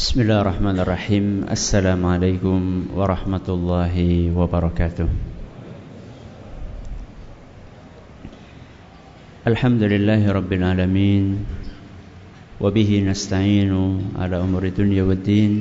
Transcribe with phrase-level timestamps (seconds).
[0.00, 2.60] بسم الله الرحمن الرحيم السلام عليكم
[2.96, 3.96] ورحمة الله
[4.32, 5.08] وبركاته
[9.46, 11.24] الحمد لله رب العالمين
[12.60, 13.72] وبه نستعين
[14.16, 15.52] على أمور الدنيا والدين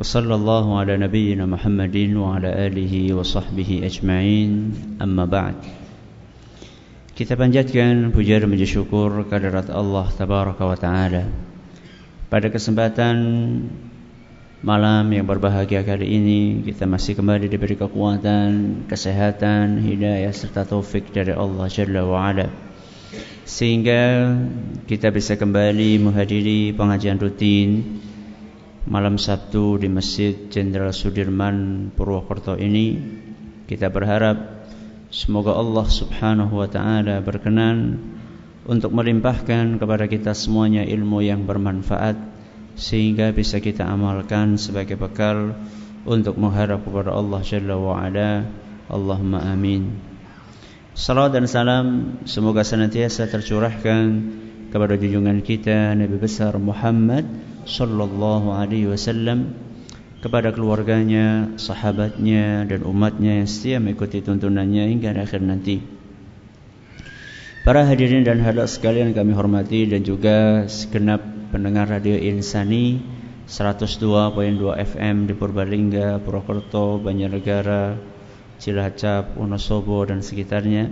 [0.00, 4.52] وصلى الله على نبينا محمد وعلى آله وصحبه أجمعين
[5.04, 5.56] أما بعد
[7.12, 8.64] Kita panjatkan puja dan puji
[10.16, 11.57] Tabaraka wa Ta'ala.
[12.28, 13.16] Pada kesempatan
[14.60, 21.32] malam yang berbahagia kali ini Kita masih kembali diberi kekuatan, kesehatan, hidayah serta taufik dari
[21.32, 22.52] Allah Jalla wa Ala.
[23.48, 24.36] Sehingga
[24.84, 28.00] kita bisa kembali menghadiri pengajian rutin
[28.84, 33.00] Malam Sabtu di Masjid Jenderal Sudirman Purwokerto ini.
[33.64, 34.58] Kita berharap
[35.08, 37.96] Semoga Allah subhanahu wa ta'ala berkenan
[38.68, 42.20] Untuk melimpahkan kepada kita semuanya ilmu yang bermanfaat
[42.76, 45.56] Sehingga bisa kita amalkan sebagai bekal
[46.04, 48.44] Untuk mengharap kepada Allah Jalla wa'ala
[48.92, 49.96] Allahumma amin
[50.92, 51.86] Salam dan salam
[52.28, 54.04] Semoga senantiasa tercurahkan
[54.68, 57.24] Kepada junjungan kita Nabi besar Muhammad
[57.64, 59.64] Sallallahu alaihi wasallam
[60.18, 65.97] kepada keluarganya, sahabatnya dan umatnya yang setia mengikuti tuntunannya hingga akhir nanti.
[67.68, 71.20] Para hadirin dan hadirat sekalian kami hormati dan juga segenap
[71.52, 72.96] pendengar radio Insani
[73.44, 78.00] 102.2 FM di Purbalingga, Purwokerto, Banjarnegara,
[78.56, 80.88] Cilacap, Wonosobo dan sekitarnya.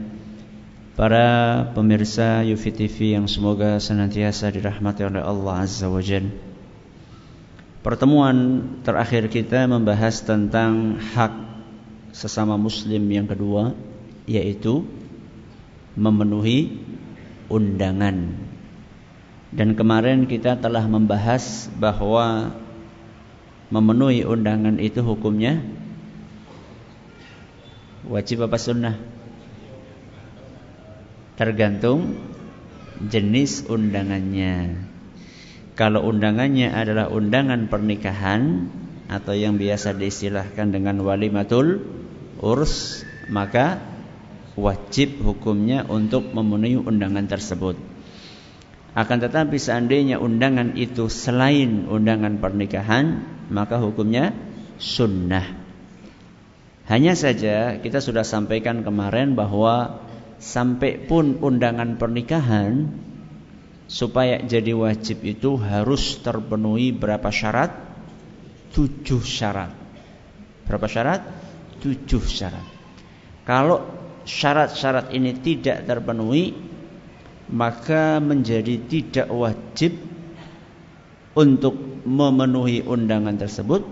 [1.01, 6.29] Para pemirsa Yufi TV yang semoga senantiasa dirahmati oleh Allah Azza wa Jalla.
[7.81, 8.37] Pertemuan
[8.85, 11.33] terakhir kita membahas tentang hak
[12.13, 13.73] sesama muslim yang kedua
[14.29, 14.85] yaitu
[15.97, 16.77] memenuhi
[17.49, 18.37] undangan.
[19.51, 22.53] Dan kemarin kita telah membahas bahwa
[23.73, 25.65] memenuhi undangan itu hukumnya
[28.07, 28.97] wajib apa sunnah?
[31.37, 32.17] Tergantung
[33.01, 34.87] jenis undangannya.
[35.77, 38.73] Kalau undangannya adalah undangan pernikahan
[39.13, 41.85] atau yang biasa diistilahkan dengan walimatul
[42.41, 43.96] urs, maka
[44.57, 47.77] wajib hukumnya untuk memenuhi undangan tersebut.
[48.97, 53.21] Akan tetapi seandainya undangan itu selain undangan pernikahan,
[53.53, 54.33] maka hukumnya
[54.81, 55.45] sunnah.
[56.89, 60.01] Hanya saja kita sudah sampaikan kemarin bahwa
[60.41, 62.89] sampai pun undangan pernikahan
[63.85, 67.77] supaya jadi wajib itu harus terpenuhi berapa syarat?
[68.73, 69.77] Tujuh syarat.
[70.65, 71.21] Berapa syarat?
[71.85, 72.65] Tujuh syarat.
[73.45, 76.53] Kalau syarat-syarat ini tidak terpenuhi,
[77.49, 79.95] maka menjadi tidak wajib
[81.39, 83.87] untuk memenuhi undangan tersebut,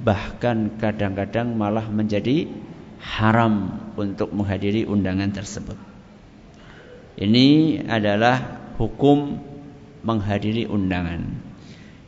[0.00, 2.48] bahkan kadang-kadang malah menjadi
[3.00, 5.76] haram untuk menghadiri undangan tersebut.
[7.16, 9.40] Ini adalah hukum
[10.04, 11.44] menghadiri undangan.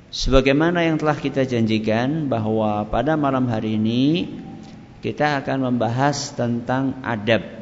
[0.09, 4.29] Sebagaimana yang telah kita janjikan bahwa pada malam hari ini
[5.05, 7.58] kita akan membahas tentang adab.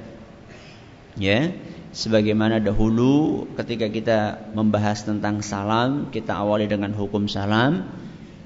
[1.16, 1.49] Ya,
[1.97, 4.19] sebagaimana dahulu ketika kita
[4.53, 7.88] membahas tentang salam, kita awali dengan hukum salam,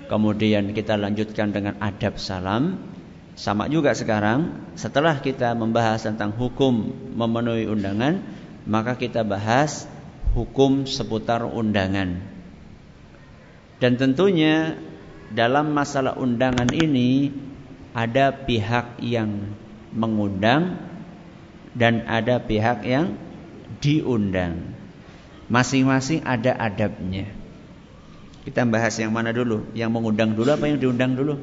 [0.06, 2.78] kemudian kita lanjutkan dengan adab salam.
[3.34, 8.22] Sama juga sekarang, setelah kita membahas tentang hukum memenuhi undangan,
[8.70, 9.90] maka kita bahas
[10.36, 12.22] hukum seputar undangan.
[13.80, 14.76] Dan tentunya
[15.32, 17.32] dalam masalah undangan ini
[17.96, 19.56] ada pihak yang
[19.90, 20.89] mengundang
[21.74, 23.14] dan ada pihak yang
[23.78, 24.74] diundang.
[25.50, 27.26] Masing-masing ada adabnya.
[28.46, 29.66] Kita bahas yang mana dulu?
[29.74, 31.36] Yang mengundang dulu apa yang diundang dulu?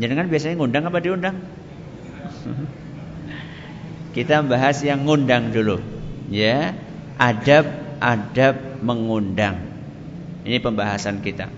[0.00, 1.36] Jadi kan biasanya ngundang apa diundang?
[4.16, 5.78] Kita bahas yang ngundang dulu
[6.30, 6.72] ya
[7.18, 9.70] adab-adab mengundang.
[10.46, 11.52] Ini pembahasan kita.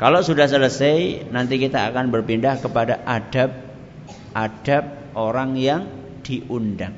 [0.00, 4.84] Kalau sudah selesai, nanti kita akan berpindah kepada adab-adab
[5.14, 5.86] orang yang
[6.24, 6.94] diundang.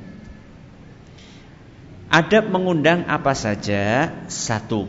[2.09, 4.07] Adab mengundang apa saja?
[4.31, 4.87] Satu.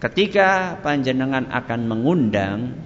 [0.00, 2.80] Ketika panjenengan akan mengundang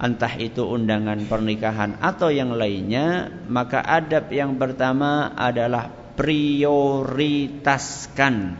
[0.00, 8.56] entah itu undangan pernikahan atau yang lainnya, maka adab yang pertama adalah prioritaskan.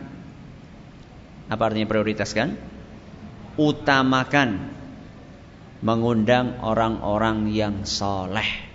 [1.49, 2.53] Apa artinya prioritaskan?
[3.57, 4.69] Utamakan
[5.81, 8.70] mengundang orang-orang yang soleh.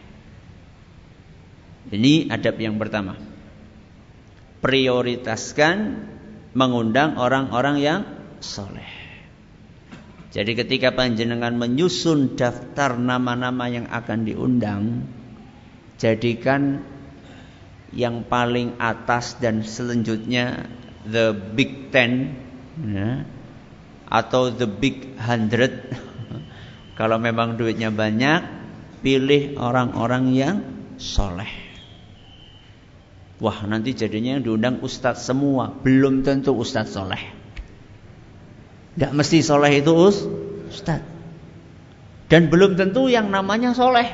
[1.87, 3.15] Ini adab yang pertama.
[4.59, 5.77] Prioritaskan
[6.57, 8.01] mengundang orang-orang yang
[8.43, 9.07] soleh.
[10.35, 15.09] Jadi ketika panjenengan menyusun daftar nama-nama yang akan diundang,
[15.97, 16.85] jadikan
[17.95, 20.69] yang paling atas dan selanjutnya
[21.09, 22.37] the big ten
[22.83, 23.25] ya,
[24.11, 25.73] atau the big hundred.
[27.01, 28.45] Kalau memang duitnya banyak,
[29.01, 30.57] pilih orang-orang yang
[31.01, 31.66] soleh.
[33.37, 37.21] Wah nanti jadinya yang diundang ustadz semua, belum tentu ustadz soleh.
[38.97, 40.25] Tidak mesti soleh itu us,
[40.73, 41.05] ustad.
[42.33, 44.09] Dan belum tentu yang namanya soleh.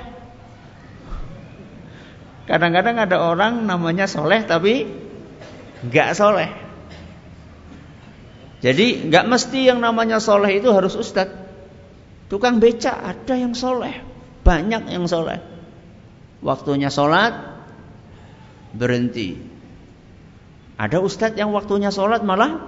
[2.51, 4.91] Kadang-kadang ada orang namanya soleh tapi
[5.87, 6.51] nggak soleh.
[8.59, 11.31] Jadi nggak mesti yang namanya soleh itu harus ustad.
[12.27, 14.03] Tukang beca ada yang soleh,
[14.43, 15.39] banyak yang soleh.
[16.43, 17.52] Waktunya sholat
[18.75, 19.39] berhenti.
[20.81, 22.59] Ada ustadz yang waktunya sholat malah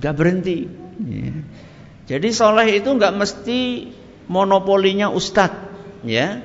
[0.00, 0.66] nggak berhenti.
[1.00, 1.32] Ya.
[2.10, 3.60] Jadi soleh itu nggak mesti
[4.26, 6.42] monopolinya ustadz, ya.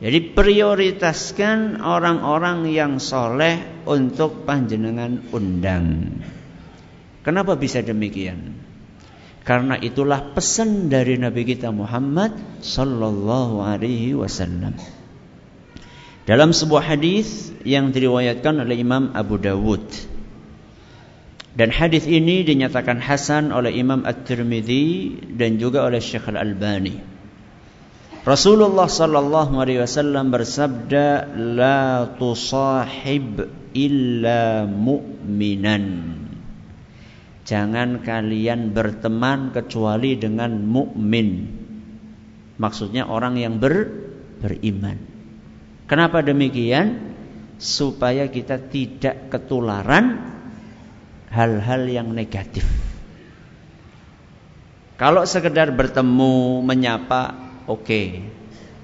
[0.00, 6.16] Jadi prioritaskan orang-orang yang soleh untuk panjenengan undang.
[7.20, 8.56] Kenapa bisa demikian?
[9.44, 12.32] Karena itulah pesan dari Nabi kita Muhammad
[12.64, 14.99] Sallallahu Alaihi Wasallam.
[16.30, 19.82] Dalam sebuah hadis yang diriwayatkan oleh Imam Abu Dawud
[21.58, 27.02] dan hadis ini dinyatakan hasan oleh Imam At-Tirmidzi dan juga oleh Syekh Al-Albani.
[28.22, 35.84] Rasulullah sallallahu alaihi wasallam bersabda, "La tusahib illa mu'minan."
[37.42, 41.50] Jangan kalian berteman kecuali dengan mukmin.
[42.54, 43.90] Maksudnya orang yang ber,
[44.38, 45.09] beriman.
[45.90, 47.10] Kenapa demikian?
[47.58, 50.22] Supaya kita tidak ketularan
[51.34, 52.62] hal-hal yang negatif.
[54.94, 57.34] Kalau sekedar bertemu, menyapa,
[57.66, 57.82] oke.
[57.82, 58.06] Okay.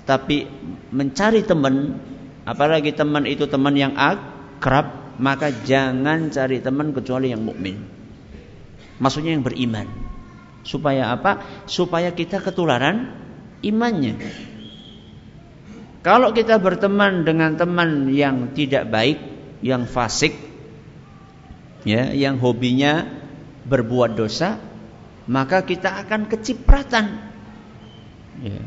[0.03, 0.51] Tapi
[0.91, 1.95] mencari teman,
[2.43, 7.87] apalagi teman itu teman yang akrab, maka jangan cari teman kecuali yang mukmin.
[8.99, 9.87] Maksudnya yang beriman.
[10.67, 11.63] Supaya apa?
[11.71, 13.15] Supaya kita ketularan
[13.63, 14.19] imannya.
[16.07, 19.19] Kalau kita berteman dengan teman yang tidak baik,
[19.59, 20.39] yang fasik,
[21.83, 23.11] ya yang hobinya
[23.67, 24.63] berbuat dosa
[25.27, 27.19] maka kita akan kecipratan
[28.43, 28.63] ya.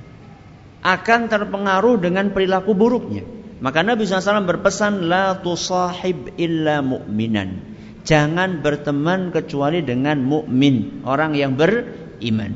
[0.84, 3.24] akan terpengaruh dengan perilaku buruknya.
[3.60, 7.80] Maka Nabi SAW berpesan la tusahib illa mu'minan.
[8.08, 12.56] Jangan berteman kecuali dengan mukmin orang yang beriman.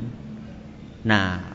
[1.04, 1.53] Nah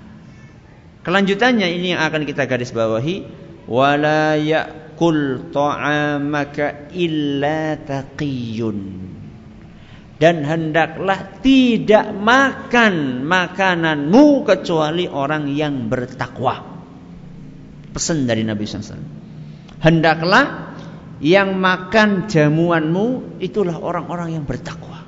[1.09, 3.25] kelanjutannya ini yang akan kita garis bawahi
[3.65, 8.77] wala ya Kul ta'amaka illa taqiyun
[10.19, 16.59] dan hendaklah tidak makan makananmu kecuali orang yang bertakwa.
[17.95, 18.99] Pesan dari Nabi SAW.
[19.79, 20.75] Hendaklah
[21.23, 25.07] yang makan jamuanmu itulah orang-orang yang bertakwa.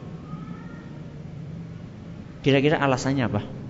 [2.39, 3.60] Kira-kira alasannya apa?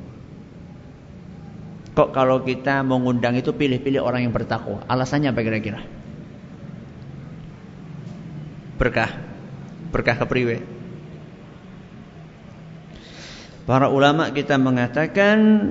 [2.01, 4.81] Kok kalau kita mengundang itu pilih-pilih orang yang bertakwa?
[4.89, 6.01] Alasannya apa kira-kira?
[8.81, 9.13] berkah
[9.93, 10.65] berkah kepriwe
[13.69, 15.69] para ulama kita mengatakan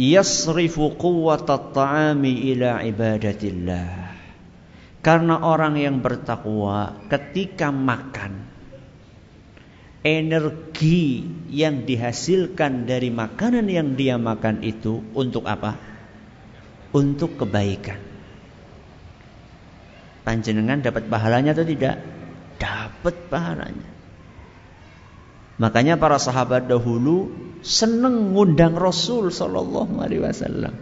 [0.00, 4.16] yasrifu quwwatat ta'ami ila ibadatillah
[5.04, 8.43] karena orang yang bertakwa ketika makan
[10.04, 15.80] energi yang dihasilkan dari makanan yang dia makan itu untuk apa?
[16.94, 18.14] Untuk kebaikan
[20.24, 22.00] panjenengan dapat pahalanya atau tidak?
[22.56, 23.88] Dapat pahalanya.
[25.60, 27.30] Makanya para sahabat dahulu
[27.62, 30.74] senang ngundang Rasul Sallallahu Alaihi Wasallam.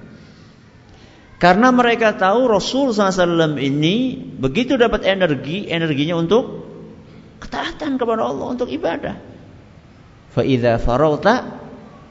[1.43, 6.71] Karena mereka tahu Rasul SAW ini begitu dapat energi, energinya untuk
[7.43, 9.19] ketaatan kepada Allah, untuk ibadah.
[10.33, 11.61] Fa'idha farauta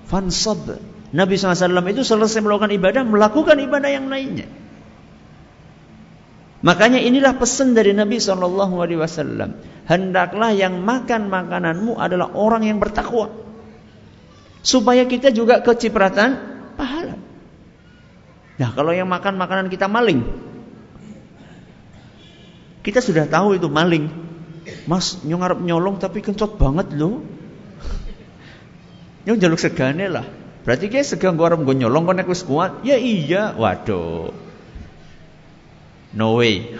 [0.05, 0.77] fansab.
[1.11, 4.47] Nabi SAW itu selesai melakukan ibadah, melakukan ibadah yang lainnya.
[6.61, 9.49] Makanya inilah pesan dari Nabi Wasallam.
[9.89, 13.33] Hendaklah yang makan makananmu adalah orang yang bertakwa,
[14.61, 16.37] supaya kita juga kecipratan
[16.77, 17.17] pahala.
[18.61, 20.21] Nah, kalau yang makan makanan kita maling,
[22.85, 24.30] kita sudah tahu itu maling.
[24.89, 27.21] Mas nyongarap nyolong tapi kencot banget loh.
[29.27, 30.25] Yang jaluk segane lah.
[30.61, 32.85] Berarti kayak segang gua gue nyolong konek wis kuat.
[32.85, 34.33] Ya iya, waduh.
[36.13, 36.73] No way.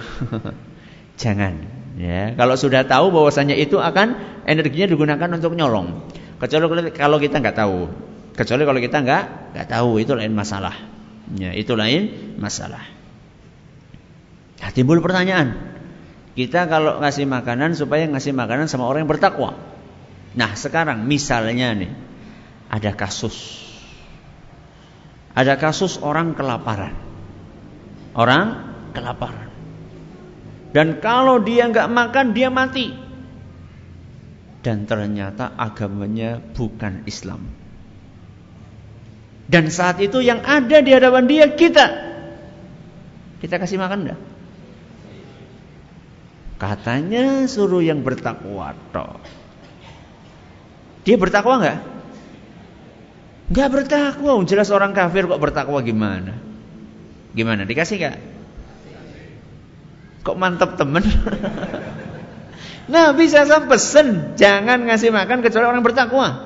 [1.22, 1.82] Jangan.
[2.00, 4.16] Ya, kalau sudah tahu bahwasanya itu akan
[4.48, 6.08] energinya digunakan untuk nyolong.
[6.40, 7.80] Kecuali kalau kita nggak tahu.
[8.34, 10.74] Kecuali kalau kita nggak nggak tahu itu lain masalah.
[11.36, 12.82] Ya, itu lain masalah.
[14.62, 15.71] Nah, timbul pertanyaan.
[16.32, 19.60] Kita kalau ngasih makanan supaya ngasih makanan sama orang yang bertakwa.
[20.32, 21.92] Nah, sekarang misalnya nih
[22.72, 23.68] ada kasus.
[25.36, 26.96] Ada kasus orang kelaparan.
[28.16, 28.48] Orang
[28.96, 29.52] kelaparan.
[30.72, 32.96] Dan kalau dia nggak makan dia mati.
[34.64, 37.44] Dan ternyata agamanya bukan Islam.
[39.52, 41.88] Dan saat itu yang ada di hadapan dia kita.
[43.44, 44.31] Kita kasih makan enggak?
[46.62, 49.18] Katanya suruh yang bertakwa toh.
[51.02, 51.82] Dia bertakwa enggak?
[53.50, 56.38] Enggak bertakwa, jelas orang kafir kok bertakwa gimana?
[57.34, 57.66] Gimana?
[57.66, 58.18] Dikasih enggak?
[60.22, 61.02] Kok mantap temen?
[63.18, 66.46] bisa saya pesen jangan ngasih makan kecuali orang bertakwa.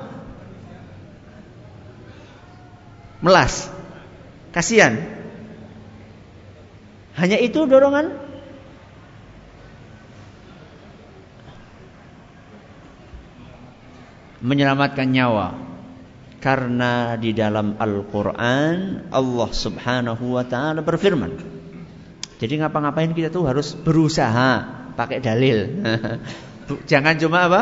[3.20, 3.68] Melas.
[4.56, 4.96] Kasihan.
[7.20, 8.25] Hanya itu dorongan?
[14.42, 15.48] Menyelamatkan nyawa.
[16.40, 21.56] Karena di dalam Al-Quran Allah subhanahu wa ta'ala berfirman
[22.36, 24.50] jadi ngapa-ngapain kita tuh harus berusaha
[24.92, 25.80] pakai dalil.
[26.90, 27.60] Jangan cuma apa?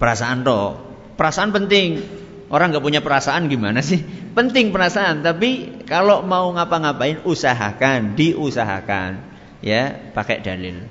[0.00, 0.80] Perasaan toh.
[1.20, 2.00] Perasaan penting.
[2.48, 4.00] Orang nggak punya perasaan gimana sih?
[4.32, 9.18] Penting perasaan, tapi kalau mau ngapa-ngapain usahakan, diusahakan,
[9.64, 10.86] ya pakai dalil.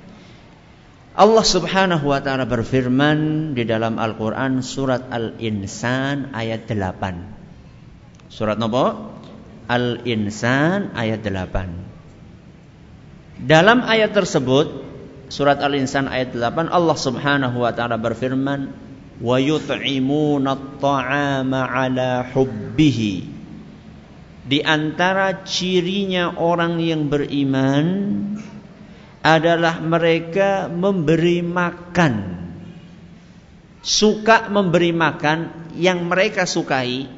[1.16, 8.28] Allah Subhanahu wa taala berfirman di dalam Al-Qur'an surat Al-Insan ayat 8.
[8.28, 9.16] Surat nopo?
[9.64, 13.48] Al-Insan ayat 8.
[13.48, 14.84] Dalam ayat tersebut
[15.32, 18.76] surat Al-Insan ayat 8 Allah Subhanahu wa taala berfirman
[19.16, 23.14] wa yut'imuna at-ta'ama 'ala hubbihi
[24.44, 28.04] di antara cirinya orang yang beriman
[29.26, 32.14] adalah mereka memberi makan.
[33.82, 37.10] Suka memberi makan yang mereka sukai.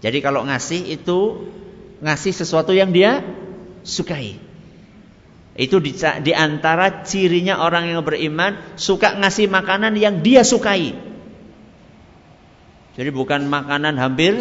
[0.00, 1.48] Jadi kalau ngasih itu
[2.00, 3.20] ngasih sesuatu yang dia
[3.84, 4.40] sukai.
[5.54, 10.96] Itu di, di antara cirinya orang yang beriman suka ngasih makanan yang dia sukai.
[12.96, 14.40] Jadi bukan makanan hampir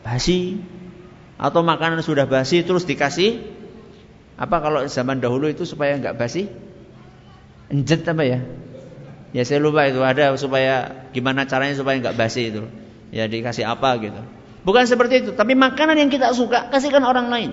[0.00, 0.60] basi
[1.36, 3.59] atau makanan sudah basi terus dikasih
[4.40, 6.48] apa kalau zaman dahulu itu supaya nggak basi?
[7.68, 8.40] Enjet apa ya?
[9.36, 12.64] Ya saya lupa itu ada supaya gimana caranya supaya nggak basi itu.
[13.12, 14.16] Ya dikasih apa gitu.
[14.64, 17.50] Bukan seperti itu, tapi makanan yang kita suka kasihkan orang lain.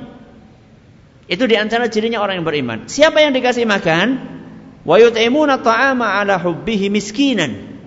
[1.28, 2.80] Itu di antara cirinya orang yang beriman.
[2.88, 4.08] Siapa yang dikasih makan?
[4.88, 7.78] Wa yut'imuna ta'ama 'ala hubbihi miskinan.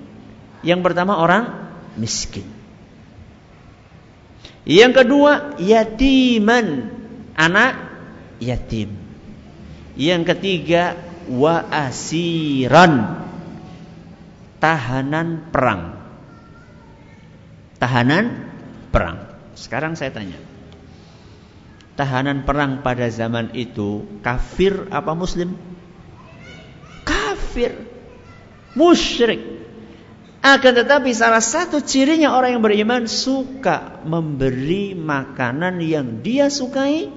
[0.61, 2.45] Yang pertama orang miskin.
[4.69, 6.93] Yang kedua yatiman,
[7.33, 7.90] anak
[8.41, 8.97] yatim.
[9.95, 10.97] Yang ketiga
[11.29, 13.23] wa asiran,
[14.59, 16.01] tahanan perang.
[17.79, 18.25] Tahanan
[18.91, 19.29] perang.
[19.55, 20.41] Sekarang saya tanya,
[22.01, 25.57] tahanan perang pada zaman itu kafir apa muslim?
[27.05, 27.77] Kafir.
[28.73, 29.61] Musyrik.
[30.41, 37.13] Akan tetapi salah satu cirinya orang yang beriman suka memberi makanan yang dia sukai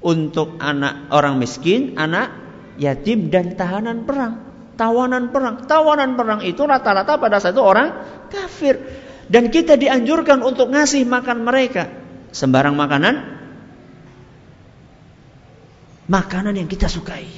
[0.00, 2.32] untuk anak orang miskin, anak
[2.80, 4.48] yatim dan tahanan perang.
[4.80, 8.00] Tawanan perang, tawanan perang itu rata-rata pada saat itu orang
[8.32, 8.80] kafir.
[9.28, 11.92] Dan kita dianjurkan untuk ngasih makan mereka.
[12.32, 13.14] Sembarang makanan
[16.10, 17.28] makanan yang kita sukai.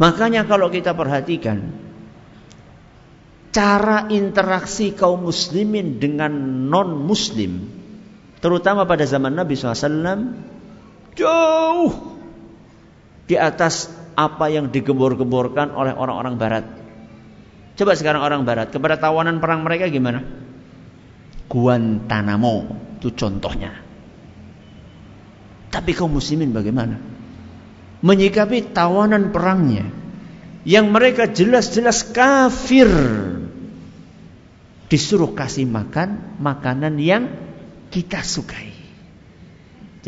[0.00, 1.74] Makanya kalau kita perhatikan
[3.52, 6.30] cara interaksi kaum muslimin dengan
[6.70, 7.66] non muslim
[8.38, 10.57] terutama pada zaman Nabi SAW
[11.18, 12.14] jauh
[13.26, 16.64] di atas apa yang digembor-gemborkan oleh orang-orang barat.
[17.74, 20.22] Coba sekarang orang barat kepada tawanan perang mereka gimana?
[21.50, 22.54] Guantanamo
[22.98, 23.74] itu contohnya.
[25.68, 27.18] Tapi kaum muslimin bagaimana?
[28.02, 29.90] menyikapi tawanan perangnya
[30.62, 32.90] yang mereka jelas-jelas kafir
[34.88, 37.28] disuruh kasih makan makanan yang
[37.90, 38.77] kita sukai.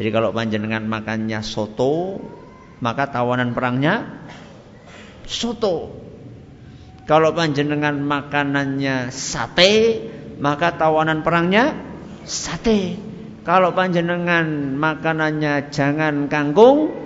[0.01, 2.17] Jadi kalau panjenengan makannya soto,
[2.81, 4.25] maka tawanan perangnya
[5.29, 5.93] soto.
[7.05, 10.01] Kalau panjenengan makanannya sate,
[10.41, 11.77] maka tawanan perangnya
[12.25, 12.97] sate.
[13.45, 17.01] Kalau panjenengan makanannya jangan kangkung,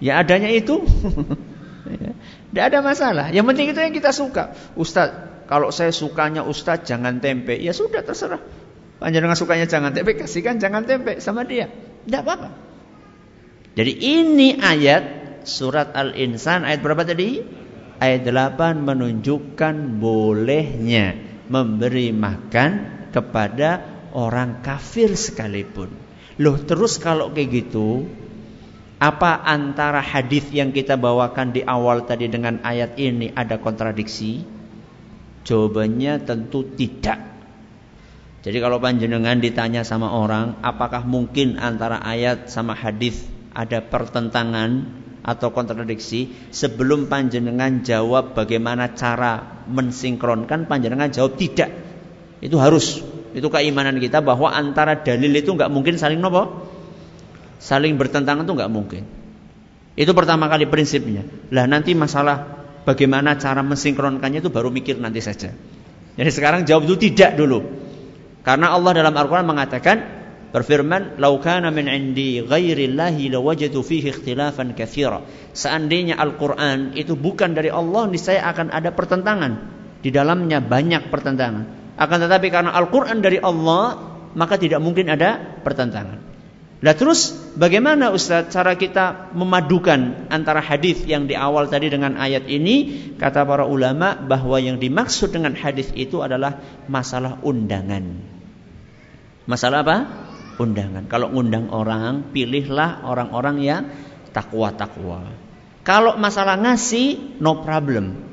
[0.00, 0.80] Ya adanya itu.
[2.50, 3.28] Tidak ada masalah.
[3.30, 4.56] Yang penting itu yang kita suka.
[4.74, 5.12] Ustaz,
[5.46, 7.54] kalau saya sukanya Ustaz jangan tempe.
[7.60, 8.40] Ya sudah terserah.
[9.00, 11.72] Panjenengan sukanya jangan tempe, kasihkan jangan tempe sama dia.
[12.04, 12.52] Tidak apa-apa.
[13.72, 15.04] Jadi ini ayat
[15.48, 17.40] surat Al-Insan ayat berapa tadi?
[17.96, 21.16] Ayat 8 menunjukkan bolehnya
[21.48, 22.70] memberi makan
[23.08, 23.80] kepada
[24.12, 25.92] orang kafir sekalipun.
[26.40, 28.08] Loh terus kalau kayak gitu
[29.00, 34.44] apa antara hadis yang kita bawakan di awal tadi dengan ayat ini ada kontradiksi?
[35.44, 37.29] Jawabannya tentu tidak.
[38.40, 43.20] Jadi kalau panjenengan ditanya sama orang, apakah mungkin antara ayat sama hadis
[43.52, 44.88] ada pertentangan
[45.20, 46.32] atau kontradiksi?
[46.48, 51.68] Sebelum panjenengan jawab bagaimana cara mensinkronkan, panjenengan jawab tidak.
[52.40, 53.04] Itu harus.
[53.36, 56.66] Itu keimanan kita bahwa antara dalil itu nggak mungkin saling nopo
[57.60, 59.04] saling bertentangan itu nggak mungkin.
[59.94, 61.28] Itu pertama kali prinsipnya.
[61.52, 65.52] Lah nanti masalah bagaimana cara mensinkronkannya itu baru mikir nanti saja.
[66.16, 67.79] Jadi sekarang jawab itu tidak dulu.
[68.40, 69.96] Karena Allah dalam Al-Quran mengatakan
[70.50, 75.20] berfirman, "Laukana min indi ghairillahi lawajadu fihi ikhtilafan katsira."
[75.52, 79.52] Seandainya Al-Quran itu bukan dari Allah, niscaya akan ada pertentangan.
[80.00, 81.94] Di dalamnya banyak pertentangan.
[82.00, 84.00] Akan tetapi karena Al-Quran dari Allah,
[84.32, 86.29] maka tidak mungkin ada pertentangan.
[86.80, 92.48] Nah terus bagaimana Ustaz cara kita memadukan antara hadis yang di awal tadi dengan ayat
[92.48, 93.12] ini?
[93.20, 96.56] Kata para ulama bahwa yang dimaksud dengan hadis itu adalah
[96.88, 98.24] masalah undangan.
[99.44, 99.96] Masalah apa?
[100.56, 101.04] Undangan.
[101.04, 103.82] Kalau undang orang, pilihlah orang-orang yang
[104.32, 105.36] takwa-takwa.
[105.84, 108.30] Kalau masalah ngasih, no problem.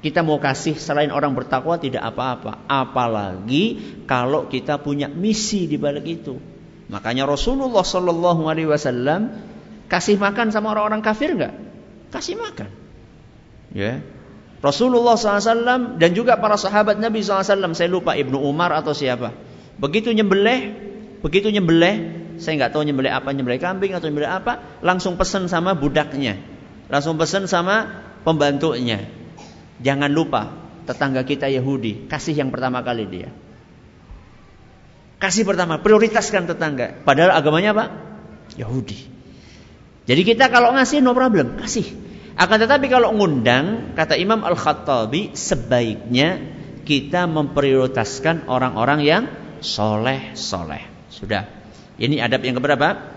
[0.00, 2.64] Kita mau kasih selain orang bertakwa tidak apa-apa.
[2.68, 6.53] Apalagi kalau kita punya misi di balik itu.
[6.92, 9.32] Makanya Rasulullah Shallallahu Alaihi Wasallam
[9.88, 11.54] kasih makan sama orang-orang kafir nggak?
[12.12, 12.70] Kasih makan.
[13.74, 14.00] Ya.
[14.64, 19.36] Rasulullah SAW dan juga para sahabat Nabi SAW, saya lupa Ibnu Umar atau siapa.
[19.76, 20.72] Begitu nyembelih,
[21.20, 25.76] begitu nyembelih, saya nggak tahu nyembelih apa, nyembelih kambing atau nyembelih apa, langsung pesen sama
[25.76, 26.40] budaknya,
[26.88, 27.92] langsung pesen sama
[28.24, 29.04] pembantunya.
[29.84, 30.48] Jangan lupa
[30.88, 33.28] tetangga kita Yahudi, kasih yang pertama kali dia.
[35.24, 37.00] Kasih pertama, prioritaskan tetangga.
[37.00, 37.84] Padahal agamanya apa?
[38.60, 39.08] Yahudi.
[40.04, 41.88] Jadi kita kalau ngasih no problem, kasih.
[42.36, 46.44] Akan tetapi kalau ngundang, kata Imam Al-Khattabi, sebaiknya
[46.84, 49.24] kita memprioritaskan orang-orang yang
[49.64, 50.84] soleh-soleh.
[51.08, 51.48] Sudah.
[51.96, 53.16] Ini adab yang keberapa?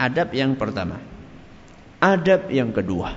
[0.00, 1.04] Adab yang pertama.
[2.00, 3.12] Adab yang kedua.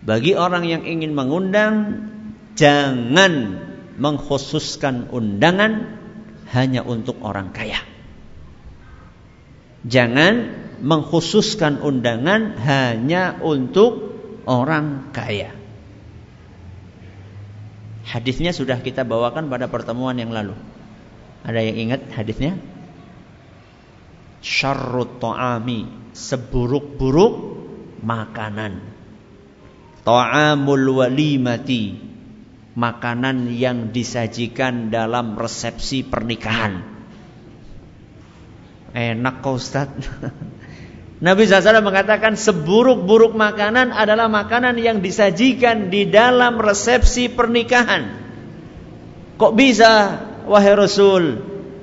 [0.00, 2.08] Bagi orang yang ingin mengundang,
[2.56, 3.60] jangan
[4.00, 6.01] mengkhususkan undangan
[6.52, 7.80] hanya untuk orang kaya.
[9.82, 14.14] Jangan mengkhususkan undangan hanya untuk
[14.46, 15.54] orang kaya.
[18.02, 20.54] Hadisnya sudah kita bawakan pada pertemuan yang lalu.
[21.42, 22.58] Ada yang ingat hadisnya?
[24.42, 27.34] Syarrut ta'ami, seburuk-buruk
[28.02, 28.82] makanan.
[30.02, 32.11] Ta'amul walimati,
[32.72, 36.80] makanan yang disajikan dalam resepsi pernikahan.
[38.92, 39.88] Enak kau Ustaz.
[41.24, 48.20] Nabi SAW mengatakan seburuk-buruk makanan adalah makanan yang disajikan di dalam resepsi pernikahan.
[49.38, 50.18] Kok bisa
[50.50, 51.38] wahai Rasul?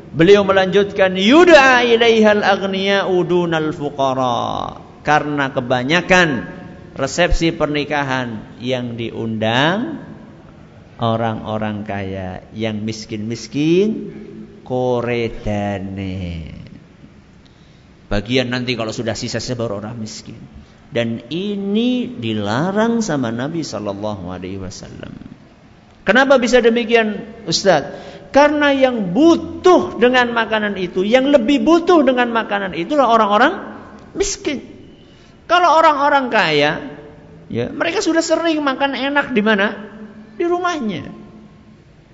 [0.10, 4.76] Beliau melanjutkan yud'a ilaihal aghniya udunal fuqara.
[5.08, 6.30] Karena kebanyakan
[7.00, 10.09] resepsi pernikahan yang diundang
[11.00, 12.44] orang-orang kaya.
[12.54, 13.90] Yang miskin-miskin
[14.68, 16.54] koredane.
[18.10, 20.38] Bagian nanti kalau sudah sisa baru orang miskin.
[20.90, 25.14] Dan ini dilarang sama Nabi Shallallahu Alaihi Wasallam.
[26.02, 27.86] Kenapa bisa demikian Ustaz?
[28.34, 33.54] Karena yang butuh dengan makanan itu yang lebih butuh dengan makanan itulah orang-orang
[34.14, 34.66] miskin.
[35.50, 36.72] Kalau orang-orang kaya
[37.50, 39.89] ya mereka sudah sering makan enak di mana
[40.40, 41.12] di rumahnya.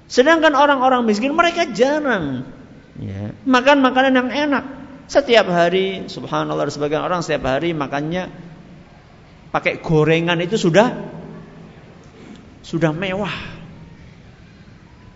[0.10, 2.46] Sedangkan orang-orang miskin mereka jarang
[2.98, 4.66] ya, makan makanan yang enak.
[5.06, 8.34] Setiap hari, subhanallah, sebagian orang setiap hari makannya
[9.54, 10.94] pakai gorengan itu sudah
[12.66, 13.34] sudah mewah.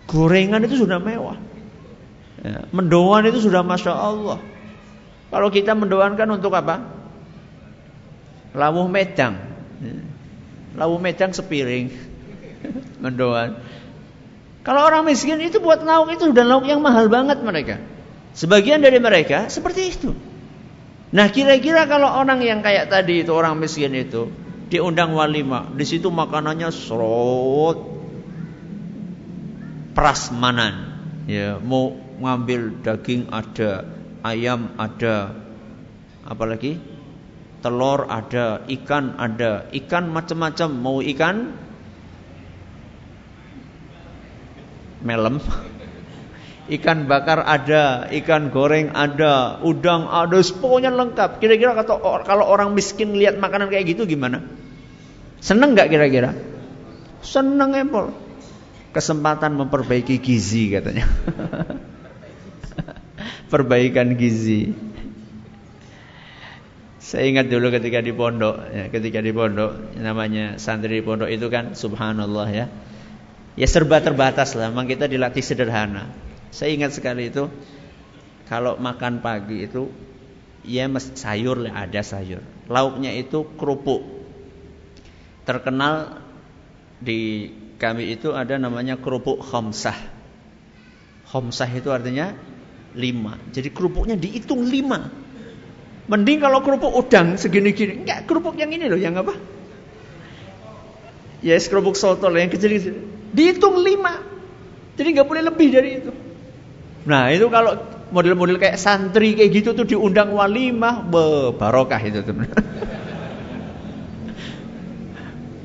[0.06, 1.38] Gorengan itu sudah mewah.
[2.40, 4.38] Ya, mendoan itu sudah masya Allah.
[5.30, 6.82] Kalau kita mendoankan untuk apa?
[8.54, 9.38] Lawuh medang.
[9.82, 10.02] Ya,
[10.78, 12.09] lawuh medang sepiring
[13.02, 13.60] mendoan.
[14.60, 17.80] Kalau orang miskin itu buat lauk itu sudah lauk yang mahal banget mereka.
[18.36, 20.10] Sebagian dari mereka seperti itu.
[21.10, 24.30] Nah kira-kira kalau orang yang kayak tadi itu orang miskin itu
[24.70, 25.74] diundang walimah.
[25.74, 27.78] Di situ makanannya serot
[29.96, 30.96] prasmanan.
[31.26, 33.86] Ya, mau ngambil daging ada,
[34.24, 35.34] ayam ada,
[36.26, 36.78] apalagi
[37.60, 40.68] telur ada, ikan ada, ikan macam-macam.
[40.70, 41.54] Mau ikan
[45.00, 45.40] melem,
[46.70, 51.42] ikan bakar ada, ikan goreng ada, udang ada, pokoknya lengkap.
[51.42, 51.74] Kira-kira
[52.24, 54.46] kalau orang miskin lihat makanan kayak gitu gimana?
[55.42, 56.30] Seneng nggak kira-kira?
[57.20, 58.14] Seneng empol.
[58.90, 61.06] Kesempatan memperbaiki gizi katanya.
[63.52, 64.74] Perbaikan gizi.
[67.10, 71.50] Saya ingat dulu ketika di pondok, ya, ketika di pondok, namanya santri di pondok itu
[71.50, 72.70] kan subhanallah ya.
[73.60, 76.08] Ya serba terbatas lah, memang kita dilatih sederhana.
[76.48, 77.52] Saya ingat sekali itu
[78.48, 79.92] kalau makan pagi itu
[80.64, 82.40] ya sayur lah ada sayur.
[82.72, 84.00] Lauknya itu kerupuk.
[85.44, 86.24] Terkenal
[87.04, 90.08] di kami itu ada namanya kerupuk khamsah.
[91.28, 92.32] Khamsah itu artinya
[92.96, 93.36] lima.
[93.52, 95.12] Jadi kerupuknya dihitung lima.
[96.08, 98.08] Mending kalau kerupuk udang segini-gini.
[98.08, 99.36] Enggak, kerupuk yang ini loh, yang apa?
[101.44, 103.19] Yes, kerupuk soto loh, yang kecil-kecil.
[103.30, 104.18] Dihitung lima.
[104.98, 106.12] Jadi nggak boleh lebih dari itu.
[107.08, 107.78] Nah, itu kalau
[108.10, 112.34] model-model kayak santri kayak gitu tuh diundang walimah, be, barokah itu tuh.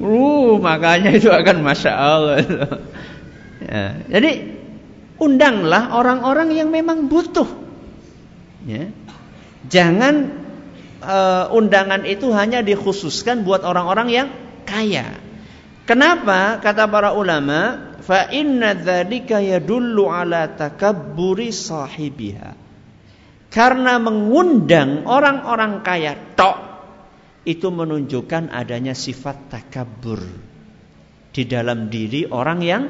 [0.05, 2.37] uh, makanya itu akan masya Allah.
[3.67, 4.31] ya, jadi
[5.19, 7.49] undanglah orang-orang yang memang butuh.
[8.63, 8.93] Ya.
[9.65, 10.45] Jangan
[11.01, 14.27] uh, undangan itu hanya dikhususkan buat orang-orang yang
[14.63, 15.24] kaya.
[15.85, 16.57] Kenapa?
[16.65, 22.57] Kata para ulama, fa inna dzalika yadullu ala takabburi sahibiha.
[23.53, 26.57] Karena mengundang orang-orang kaya tok
[27.45, 30.19] itu menunjukkan adanya sifat takabur
[31.31, 32.83] di dalam diri orang yang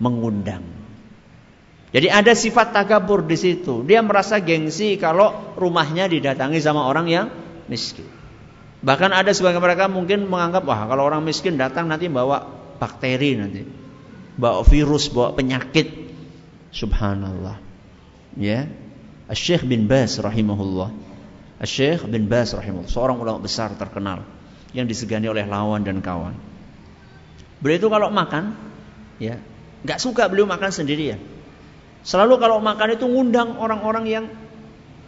[0.00, 0.64] mengundang.
[1.92, 3.84] Jadi ada sifat takabur di situ.
[3.84, 7.26] Dia merasa gengsi kalau rumahnya didatangi sama orang yang
[7.68, 8.21] miskin.
[8.82, 12.42] Bahkan ada sebagian mereka mungkin menganggap wah kalau orang miskin datang nanti bawa
[12.82, 13.62] bakteri nanti.
[14.34, 16.10] Bawa virus, bawa penyakit.
[16.74, 17.62] Subhanallah.
[18.34, 18.66] Ya.
[19.30, 20.90] Syekh bin Bas rahimahullah.
[21.62, 24.26] Syekh bin Bas rahimahullah, seorang ulama besar terkenal
[24.74, 26.34] yang disegani oleh lawan dan kawan.
[27.62, 28.58] Beliau itu kalau makan,
[29.22, 29.38] ya,
[29.86, 31.22] nggak suka beliau makan sendirian.
[32.02, 34.24] Selalu kalau makan itu ngundang orang-orang yang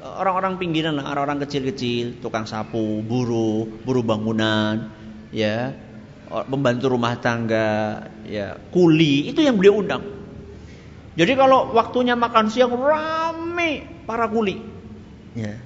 [0.05, 4.93] orang-orang pinggiran orang-orang kecil-kecil, tukang sapu, buruh, buruh bangunan,
[5.33, 5.73] ya,
[6.29, 10.05] pembantu rumah tangga, ya, kuli, itu yang beliau undang.
[11.15, 14.61] Jadi kalau waktunya makan siang rame para kuli.
[15.33, 15.57] Ya.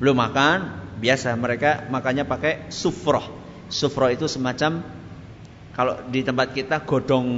[0.00, 0.58] Belum makan,
[0.98, 3.22] biasa mereka makannya pakai sufroh.
[3.68, 4.82] Sufroh itu semacam
[5.76, 7.28] kalau di tempat kita godong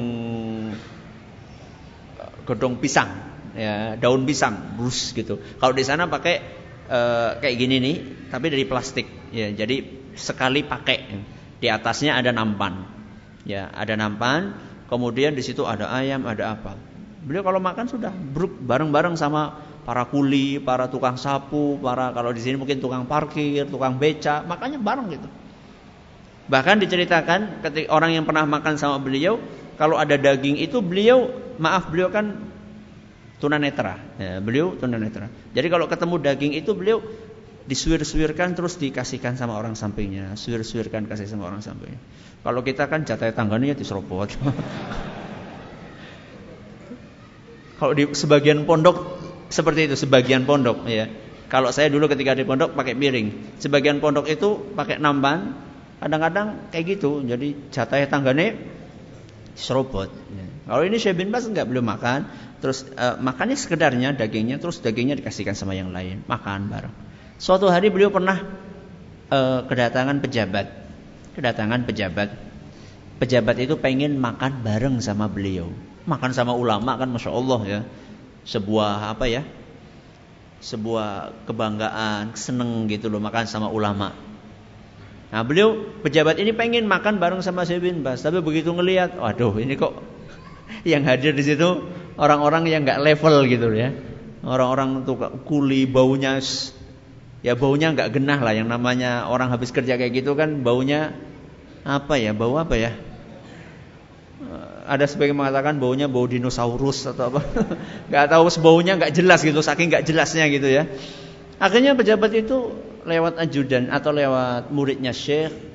[2.46, 3.29] godong pisang,
[3.60, 5.36] ya, daun pisang, brus gitu.
[5.60, 6.34] Kalau di sana pakai
[6.88, 7.00] e,
[7.44, 7.96] kayak gini nih,
[8.32, 9.52] tapi dari plastik, ya.
[9.52, 10.98] Jadi sekali pakai.
[11.60, 12.88] Di atasnya ada nampan,
[13.44, 14.56] ya, ada nampan.
[14.88, 16.72] Kemudian di situ ada ayam, ada apa.
[17.20, 22.40] Beliau kalau makan sudah bruk bareng-bareng sama para kuli, para tukang sapu, para kalau di
[22.40, 25.28] sini mungkin tukang parkir, tukang beca, makanya bareng gitu.
[26.48, 29.38] Bahkan diceritakan ketika orang yang pernah makan sama beliau,
[29.76, 32.49] kalau ada daging itu beliau maaf beliau kan
[33.40, 33.96] tunanetra.
[34.20, 35.32] Ya, beliau tunanetra.
[35.56, 37.00] Jadi kalau ketemu daging itu beliau
[37.64, 41.98] disuir-suirkan terus dikasihkan sama orang sampingnya, suir-suirkan kasih sama orang sampingnya.
[42.40, 44.32] Kalau kita kan jatah tangganya diserobot.
[47.80, 51.08] kalau di sebagian pondok seperti itu, sebagian pondok ya.
[51.50, 55.58] Kalau saya dulu ketika di pondok pakai piring, sebagian pondok itu pakai namban,
[55.98, 57.26] kadang-kadang kayak gitu.
[57.26, 58.54] Jadi jatah tangganya
[59.58, 60.10] serobot.
[60.30, 60.46] Ya.
[60.70, 65.16] Kalau ini Syekh bin Bas enggak belum makan, terus uh, makannya sekedarnya dagingnya, terus dagingnya
[65.18, 66.94] dikasihkan sama yang lain, makan bareng.
[67.40, 68.36] Suatu hari beliau pernah
[69.32, 70.66] uh, kedatangan pejabat,
[71.34, 72.28] kedatangan pejabat.
[73.20, 75.68] Pejabat itu pengen makan bareng sama beliau,
[76.08, 77.80] makan sama ulama kan, masya Allah ya,
[78.48, 79.44] sebuah apa ya,
[80.60, 84.12] sebuah kebanggaan, seneng gitu loh makan sama ulama.
[85.30, 89.52] Nah beliau pejabat ini pengen makan bareng sama Syekh bin Bas, tapi begitu ngelihat, waduh
[89.56, 90.00] ini kok
[90.90, 91.86] yang hadir di situ
[92.20, 93.96] orang-orang yang nggak level gitu ya.
[94.44, 95.16] Orang-orang tuh
[95.48, 96.40] kuli baunya
[97.40, 98.52] ya baunya nggak genah lah.
[98.52, 101.16] Yang namanya orang habis kerja kayak gitu kan baunya
[101.88, 102.36] apa ya?
[102.36, 102.92] Bau apa ya?
[104.90, 107.40] Ada sebagian mengatakan baunya bau dinosaurus atau apa.
[108.10, 110.90] Nggak tahu baunya nggak jelas gitu saking nggak jelasnya gitu ya.
[111.62, 112.74] Akhirnya pejabat itu
[113.06, 115.70] lewat ajudan atau lewat muridnya syekh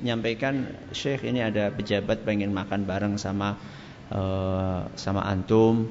[0.00, 0.64] menyampaikan
[0.96, 3.60] Syekh ini ada pejabat pengen makan bareng sama
[4.10, 5.88] uh, sama antum.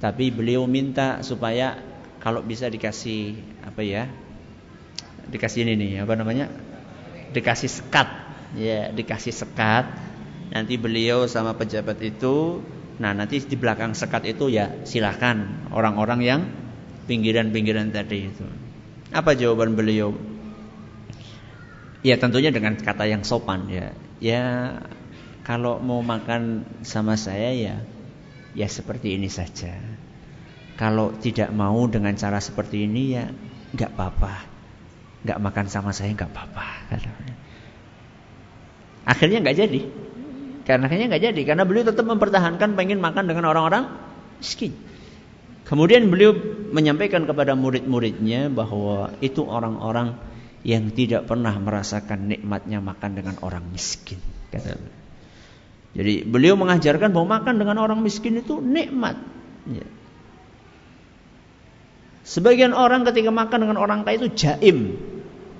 [0.00, 1.80] Tapi beliau minta supaya
[2.20, 4.08] kalau bisa dikasih apa ya
[5.24, 6.48] dikasih ini nih apa namanya
[7.32, 8.08] dikasih sekat.
[8.56, 9.88] Ya dikasih sekat.
[10.52, 12.60] Nanti beliau sama pejabat itu
[12.94, 16.40] nah nanti di belakang sekat itu ya silakan orang-orang yang
[17.10, 18.46] pinggiran-pinggiran tadi itu.
[19.10, 20.14] Apa jawaban beliau?
[22.04, 23.96] Ya tentunya dengan kata yang sopan ya.
[24.20, 24.42] Ya
[25.44, 27.76] kalau mau makan sama saya ya
[28.56, 29.76] ya seperti ini saja.
[30.74, 33.28] Kalau tidak mau dengan cara seperti ini ya
[33.76, 34.34] nggak apa-apa.
[35.22, 36.66] Nggak makan sama saya nggak apa-apa.
[39.12, 39.80] Akhirnya nggak jadi.
[40.64, 41.40] Karena akhirnya nggak jadi.
[41.44, 43.84] Karena beliau tetap mempertahankan pengen makan dengan orang-orang
[44.40, 44.72] miskin.
[45.68, 46.32] Kemudian beliau
[46.72, 50.16] menyampaikan kepada murid-muridnya bahwa itu orang-orang
[50.64, 54.16] yang tidak pernah merasakan nikmatnya makan dengan orang miskin
[54.48, 55.03] kata
[55.94, 59.14] jadi beliau mengajarkan bahwa makan dengan orang miskin itu nikmat
[59.70, 59.86] ya.
[62.24, 64.96] Sebagian orang ketika makan dengan orang kaya itu jaim.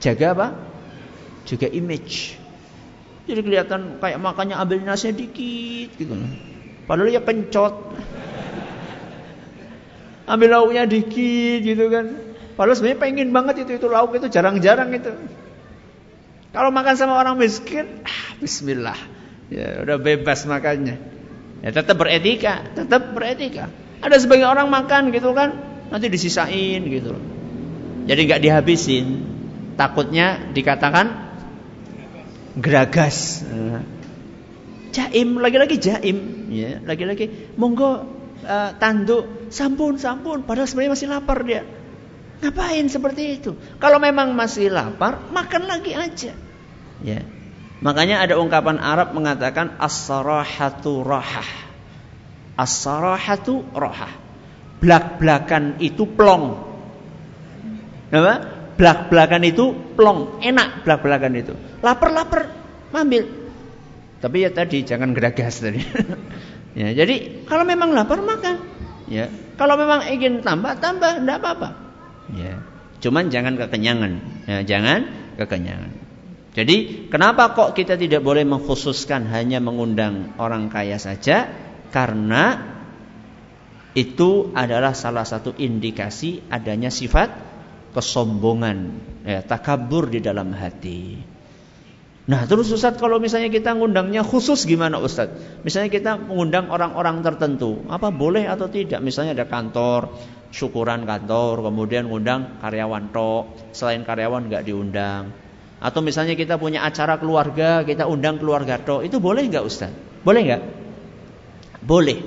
[0.01, 0.49] Jaga apa?
[1.45, 2.41] Juga image.
[3.29, 6.13] Jadi kelihatan kayak makannya ambil nasinya dikit gitu.
[6.89, 7.95] Padahal ya kencot.
[10.25, 12.17] Ambil lauknya dikit gitu kan.
[12.57, 15.13] Padahal sebenarnya pengen banget itu itu lauk itu jarang-jarang itu.
[16.57, 19.14] Kalau makan sama orang miskin, ah, bismillah.
[19.53, 20.97] Ya udah bebas makannya.
[21.65, 23.73] Ya tetap beretika, tetap beretika.
[24.05, 25.57] Ada sebagian orang makan gitu kan,
[25.89, 27.17] nanti disisain gitu.
[28.05, 29.07] Jadi nggak dihabisin.
[29.75, 31.07] Takutnya dikatakan
[32.61, 33.43] geragas.
[34.95, 38.07] Jaim, lagi-lagi jaim, ya, lagi-lagi monggo
[38.47, 41.67] uh, tanduk, sampun, sampun, padahal sebenarnya masih lapar dia.
[42.39, 43.59] Ngapain seperti itu?
[43.83, 46.31] Kalau memang masih lapar, makan lagi aja.
[47.03, 47.21] Ya.
[47.85, 51.51] Makanya ada ungkapan Arab mengatakan as-sarahatu rahah.
[52.57, 54.25] As-sarahatu rahah
[54.85, 56.45] blak-blakan itu plong.
[58.13, 58.35] Apa?
[58.75, 61.55] Blak-blakan itu plong, enak blak-blakan itu.
[61.81, 62.53] Lapar-lapar,
[62.93, 63.25] ambil.
[64.21, 65.81] Tapi ya tadi jangan geragas tadi.
[66.81, 68.61] ya, jadi kalau memang lapar makan.
[69.09, 69.29] Ya,
[69.61, 71.69] kalau memang ingin tambah tambah, tidak apa-apa.
[72.35, 72.61] Ya,
[73.01, 74.13] cuman jangan kekenyangan.
[74.49, 75.07] Ya, jangan
[75.39, 76.04] kekenyangan.
[76.55, 81.51] Jadi kenapa kok kita tidak boleh mengkhususkan hanya mengundang orang kaya saja?
[81.91, 82.75] Karena
[83.95, 87.31] itu adalah salah satu indikasi adanya sifat
[87.95, 88.79] kesombongan,
[89.23, 91.19] ya, takabur di dalam hati.
[92.25, 95.31] Nah terus Ustaz kalau misalnya kita ngundangnya khusus gimana Ustaz?
[95.61, 99.05] Misalnya kita mengundang orang-orang tertentu, apa boleh atau tidak?
[99.05, 100.11] Misalnya ada kantor,
[100.49, 105.45] syukuran kantor, kemudian ngundang karyawan tok, selain karyawan nggak diundang.
[105.83, 109.93] Atau misalnya kita punya acara keluarga, kita undang keluarga tok, itu boleh nggak Ustaz?
[110.25, 110.63] Boleh nggak?
[111.85, 112.19] Boleh.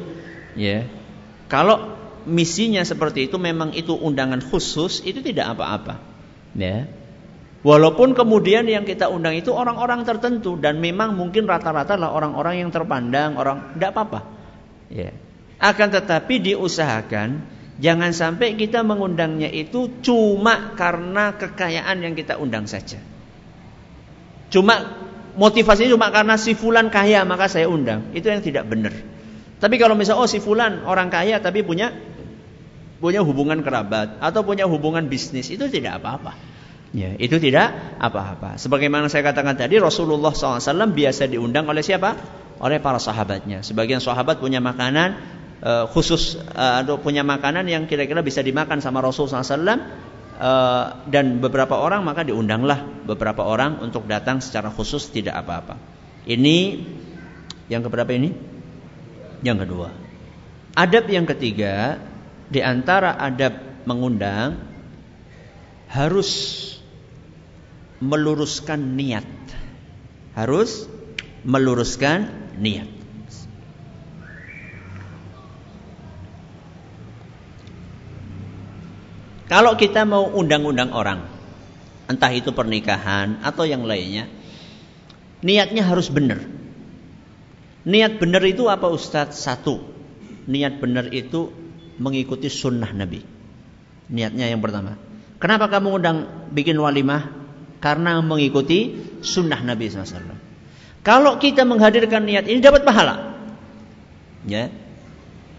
[0.53, 0.85] Ya.
[1.49, 5.97] Kalau misinya seperti itu memang itu undangan khusus itu tidak apa-apa.
[6.53, 6.91] Ya.
[7.65, 12.69] Walaupun kemudian yang kita undang itu orang-orang tertentu dan memang mungkin rata-rata lah orang-orang yang
[12.69, 14.19] terpandang, orang tidak apa-apa.
[14.93, 15.11] Ya.
[15.57, 17.41] Akan tetapi diusahakan
[17.81, 23.01] jangan sampai kita mengundangnya itu cuma karena kekayaan yang kita undang saja.
[24.47, 24.95] Cuma
[25.37, 28.11] motivasinya cuma karena si fulan kaya maka saya undang.
[28.15, 28.93] Itu yang tidak benar.
[29.57, 31.93] Tapi kalau misalnya oh si fulan orang kaya tapi punya
[32.97, 36.33] punya hubungan kerabat atau punya hubungan bisnis itu tidak apa-apa.
[36.95, 38.55] Ya, itu tidak apa-apa.
[38.55, 40.63] Sebagaimana saya katakan tadi Rasulullah SAW
[40.95, 42.15] biasa diundang oleh siapa?
[42.63, 43.61] Oleh para sahabatnya.
[43.61, 45.19] Sebagian sahabat punya makanan
[45.61, 51.41] uh, khusus uh, atau punya makanan yang kira-kira bisa dimakan sama Rasulullah SAW uh, dan
[51.41, 55.77] beberapa orang maka diundanglah beberapa orang untuk datang secara khusus tidak apa-apa.
[56.27, 56.85] Ini
[57.67, 58.33] yang keberapa ini?
[59.45, 59.89] Yang kedua,
[60.73, 62.01] adab yang ketiga
[62.49, 64.57] di antara adab mengundang
[65.87, 66.29] harus
[68.01, 69.27] meluruskan niat.
[70.37, 70.85] Harus
[71.45, 72.96] meluruskan niat.
[79.47, 81.23] Kalau kita mau undang-undang orang,
[82.11, 84.27] entah itu pernikahan atau yang lainnya,
[85.39, 86.43] niatnya harus benar.
[87.87, 89.39] Niat benar itu apa Ustadz?
[89.39, 89.79] Satu,
[90.51, 91.47] niat benar itu
[91.95, 93.23] mengikuti sunnah Nabi.
[94.11, 94.99] Niatnya yang pertama.
[95.39, 96.17] Kenapa kamu undang
[96.51, 97.31] bikin walimah?
[97.79, 100.35] Karena mengikuti sunnah Nabi SAW.
[101.07, 103.39] Kalau kita menghadirkan niat ini dapat pahala.
[104.43, 104.67] Ya.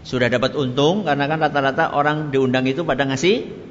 [0.05, 3.68] Sudah dapat untung karena kan rata-rata orang diundang itu pada ngasih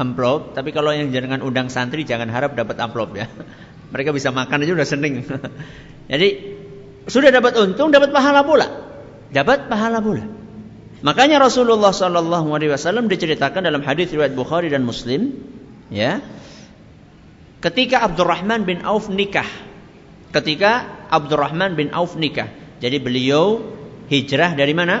[0.00, 0.56] amplop.
[0.56, 3.28] Tapi kalau yang jangan undang santri jangan harap dapat amplop ya.
[3.92, 5.20] Mereka bisa makan aja udah seneng.
[6.12, 6.28] Jadi
[7.04, 8.66] sudah dapat untung, dapat pahala pula.
[9.28, 10.24] Dapat pahala pula.
[11.00, 15.32] Makanya Rasulullah Shallallahu Alaihi Wasallam diceritakan dalam hadis riwayat Bukhari dan Muslim,
[15.88, 16.20] ya,
[17.64, 19.48] ketika Abdurrahman bin Auf nikah,
[20.36, 22.52] ketika Abdurrahman bin Auf nikah,
[22.84, 23.64] jadi beliau
[24.12, 25.00] hijrah dari mana?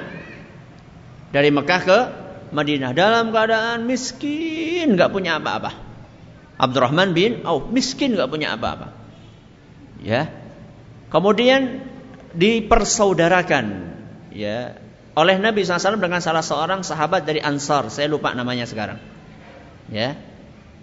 [1.30, 1.98] Dari Mekah ke
[2.50, 5.70] Madinah dalam keadaan miskin, nggak punya apa-apa.
[6.60, 8.92] Abdurrahman bin Auf miskin, nggak punya apa-apa.
[10.02, 10.28] Ya.
[11.10, 11.82] Kemudian
[12.34, 13.66] dipersaudarakan
[14.30, 14.78] ya
[15.18, 17.90] oleh Nabi SAW dengan salah seorang sahabat dari Ansar.
[17.90, 19.02] Saya lupa namanya sekarang.
[19.90, 20.14] Ya.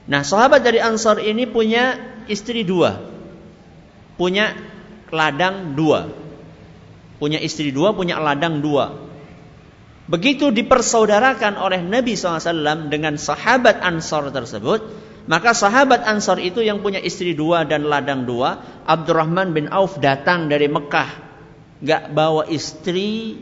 [0.08, 1.96] Nah, sahabat dari Ansar ini punya
[2.28, 3.00] istri dua.
[4.20, 4.56] Punya
[5.12, 6.12] ladang dua.
[7.18, 9.07] Punya istri dua, punya ladang dua.
[10.08, 14.80] Begitu dipersaudarakan oleh Nabi SAW dengan sahabat Ansor tersebut,
[15.28, 20.48] maka sahabat Ansor itu yang punya istri dua dan ladang dua, Abdurrahman bin Auf datang
[20.48, 21.12] dari Mekah,
[21.84, 23.36] gak bawa istri,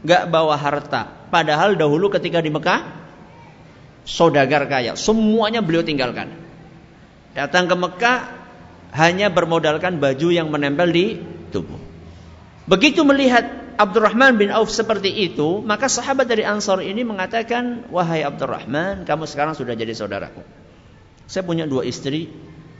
[0.00, 1.28] gak bawa harta.
[1.28, 2.80] Padahal dahulu ketika di Mekah,
[4.08, 6.32] saudagar kaya, semuanya beliau tinggalkan.
[7.36, 8.18] Datang ke Mekah
[8.96, 11.20] hanya bermodalkan baju yang menempel di
[11.52, 11.76] tubuh.
[12.64, 19.04] Begitu melihat Abdurrahman bin Auf seperti itu, maka sahabat dari Ansar ini mengatakan, "Wahai Abdurrahman,
[19.04, 20.40] kamu sekarang sudah jadi saudaraku.
[21.28, 22.32] Saya punya dua istri,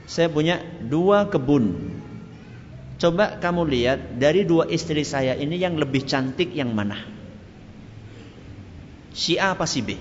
[0.09, 1.93] saya punya dua kebun.
[2.97, 6.97] Coba kamu lihat dari dua istri saya ini yang lebih cantik yang mana?
[9.13, 9.93] Si A apa si B?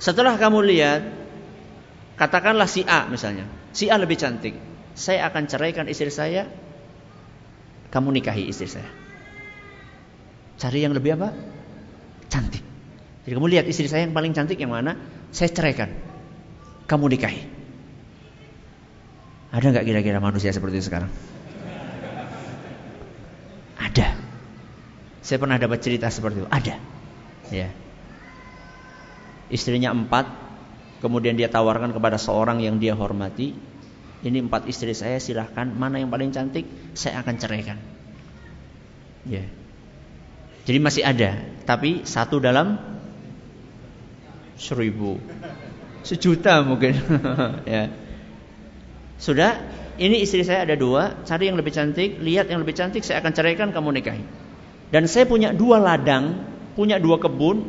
[0.00, 1.04] Setelah kamu lihat,
[2.16, 3.44] katakanlah si A misalnya.
[3.76, 4.56] Si A lebih cantik.
[4.96, 6.48] Saya akan ceraikan istri saya
[7.90, 8.86] kamu nikahi istri saya.
[10.56, 11.34] Cari yang lebih apa?
[12.30, 12.62] Cantik.
[13.26, 14.94] Jadi kamu lihat istri saya yang paling cantik yang mana?
[15.34, 15.90] Saya ceraikan.
[16.86, 17.42] Kamu nikahi.
[19.50, 21.10] Ada nggak kira-kira manusia seperti itu sekarang?
[23.80, 24.14] Ada.
[25.20, 26.48] Saya pernah dapat cerita seperti itu.
[26.48, 26.78] Ada.
[27.50, 27.68] Ya.
[29.50, 30.30] Istrinya empat,
[31.02, 33.58] kemudian dia tawarkan kepada seorang yang dia hormati,
[34.20, 37.78] ini empat istri saya silahkan mana yang paling cantik saya akan ceraikan.
[39.24, 39.44] Ya.
[40.68, 42.76] Jadi masih ada, tapi satu dalam
[44.60, 45.16] seribu,
[46.04, 47.00] sejuta mungkin.
[47.74, 47.88] ya.
[49.16, 49.56] Sudah,
[49.96, 53.32] ini istri saya ada dua, cari yang lebih cantik, lihat yang lebih cantik, saya akan
[53.32, 54.24] ceraikan, kamu nikahi.
[54.92, 56.44] Dan saya punya dua ladang,
[56.76, 57.64] punya dua kebun,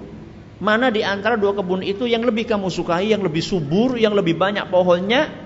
[0.61, 4.37] mana di antara dua kebun itu yang lebih kamu sukai, yang lebih subur, yang lebih
[4.37, 5.40] banyak pohonnya,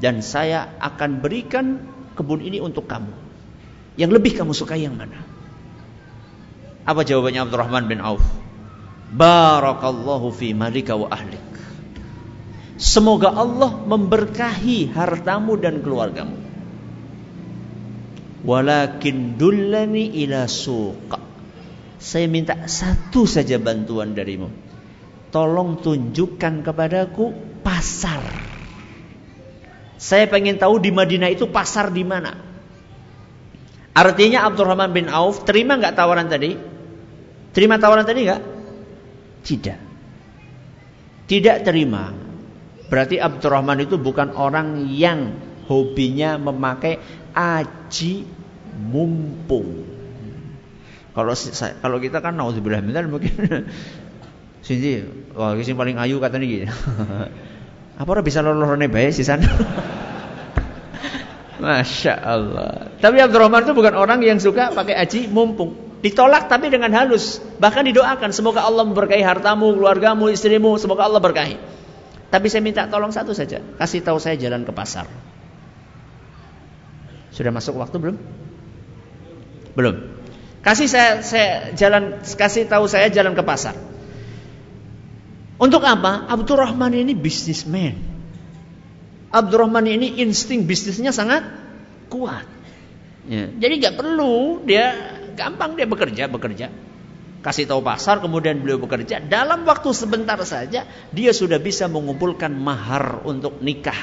[0.00, 1.84] dan saya akan berikan
[2.16, 3.12] kebun ini untuk kamu.
[4.00, 5.20] Yang lebih kamu sukai yang mana?
[6.88, 8.24] Apa jawabannya Abdurrahman bin Auf?
[9.12, 11.44] Barakallahu fi malika wa ahlik.
[12.80, 16.40] Semoga Allah memberkahi hartamu dan keluargamu.
[18.40, 21.20] Walakin dullani ila suqa.
[22.00, 24.48] Saya minta satu saja bantuan darimu.
[25.28, 28.49] Tolong tunjukkan kepadaku pasar
[30.00, 32.32] saya pengen tahu di Madinah itu pasar di mana.
[33.92, 36.56] Artinya Abdurrahman bin Auf terima nggak tawaran tadi?
[37.52, 38.42] Terima tawaran tadi nggak?
[39.44, 39.78] Tidak.
[41.28, 42.16] Tidak terima.
[42.88, 45.36] Berarti Abdurrahman itu bukan orang yang
[45.68, 46.96] hobinya memakai
[47.36, 48.24] aji
[48.80, 49.84] mumpung.
[51.12, 51.36] Kalau
[51.84, 53.36] kalau kita kan nauzubillah mungkin
[54.66, 55.04] sini
[55.36, 56.66] wah sini paling ayu katanya gitu.
[58.00, 59.44] Apa orang bisa lolorone bae sana?
[61.60, 62.88] Masya Allah.
[62.96, 65.76] Tapi Abdurrahman itu bukan orang yang suka pakai aji mumpung.
[66.00, 67.44] Ditolak tapi dengan halus.
[67.60, 68.32] Bahkan didoakan.
[68.32, 70.80] Semoga Allah memberkahi hartamu, keluargamu, istrimu.
[70.80, 71.60] Semoga Allah berkahi.
[72.32, 73.60] Tapi saya minta tolong satu saja.
[73.76, 75.04] Kasih tahu saya jalan ke pasar.
[77.36, 78.16] Sudah masuk waktu belum?
[79.76, 79.96] Belum.
[80.64, 83.76] Kasih saya, saya jalan kasih tahu saya jalan ke pasar.
[85.60, 86.24] Untuk apa?
[86.24, 88.00] Abdurrahman ini bisnismen.
[89.28, 91.44] Abdurrahman ini insting bisnisnya sangat
[92.08, 92.48] kuat.
[93.28, 93.52] Ya.
[93.52, 94.96] Jadi nggak perlu dia
[95.36, 96.72] gampang dia bekerja bekerja.
[97.44, 103.20] Kasih tahu pasar kemudian beliau bekerja dalam waktu sebentar saja dia sudah bisa mengumpulkan mahar
[103.28, 104.00] untuk nikah.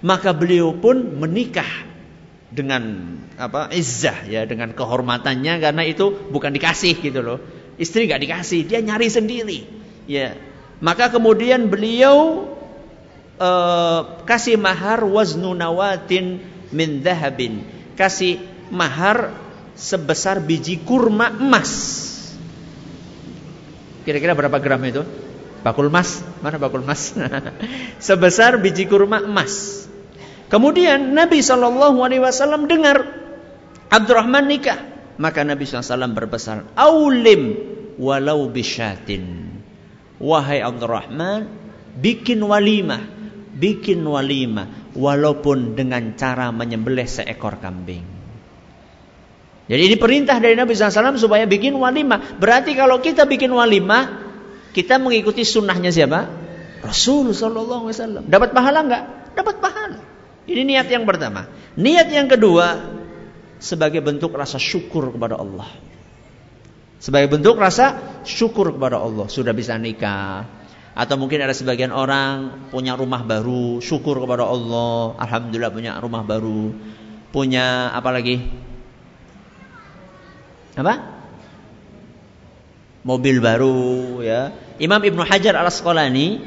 [0.00, 1.68] Maka beliau pun menikah
[2.48, 7.38] dengan apa izzah ya dengan kehormatannya karena itu bukan dikasih gitu loh.
[7.76, 9.83] Istri nggak dikasih, dia nyari sendiri.
[10.04, 10.36] Ya.
[10.84, 12.50] Maka kemudian beliau
[13.40, 16.42] uh, kasih mahar waznu nawatin
[16.74, 17.64] min dhahabin.
[17.94, 19.32] Kasih mahar
[19.78, 21.72] sebesar biji kurma emas.
[24.04, 25.02] Kira-kira berapa gram itu?
[25.64, 26.20] Bakul emas?
[26.44, 27.16] Mana bakul emas?
[28.06, 29.86] sebesar biji kurma emas.
[30.52, 33.00] Kemudian Nabi Shallallahu Alaihi Wasallam dengar
[33.88, 34.76] Abdurrahman nikah,
[35.16, 37.56] maka Nabi SAW berpesan, "Aulim
[37.96, 39.43] walau bisyatin."
[40.22, 41.50] Wahai Abdurrahman,
[41.98, 43.02] bikin walimah,
[43.54, 48.06] bikin walimah walaupun dengan cara menyembelih seekor kambing.
[49.64, 52.36] Jadi ini perintah dari Nabi SAW supaya bikin walimah.
[52.36, 54.22] Berarti kalau kita bikin walimah,
[54.76, 56.28] kita mengikuti sunnahnya siapa?
[56.84, 58.24] Rasul Sallallahu Alaihi Wasallam.
[58.28, 59.04] Dapat pahala enggak?
[59.32, 60.00] Dapat pahala.
[60.44, 61.48] Ini niat yang pertama.
[61.80, 62.92] Niat yang kedua
[63.56, 65.64] sebagai bentuk rasa syukur kepada Allah.
[67.04, 70.48] Sebagai bentuk rasa syukur kepada Allah sudah bisa nikah.
[70.96, 76.72] Atau mungkin ada sebagian orang punya rumah baru, syukur kepada Allah, alhamdulillah punya rumah baru.
[77.28, 78.40] Punya apa lagi?
[80.80, 80.94] Apa?
[83.04, 84.56] Mobil baru ya.
[84.80, 86.40] Imam Ibnu Hajar Al-Asqalani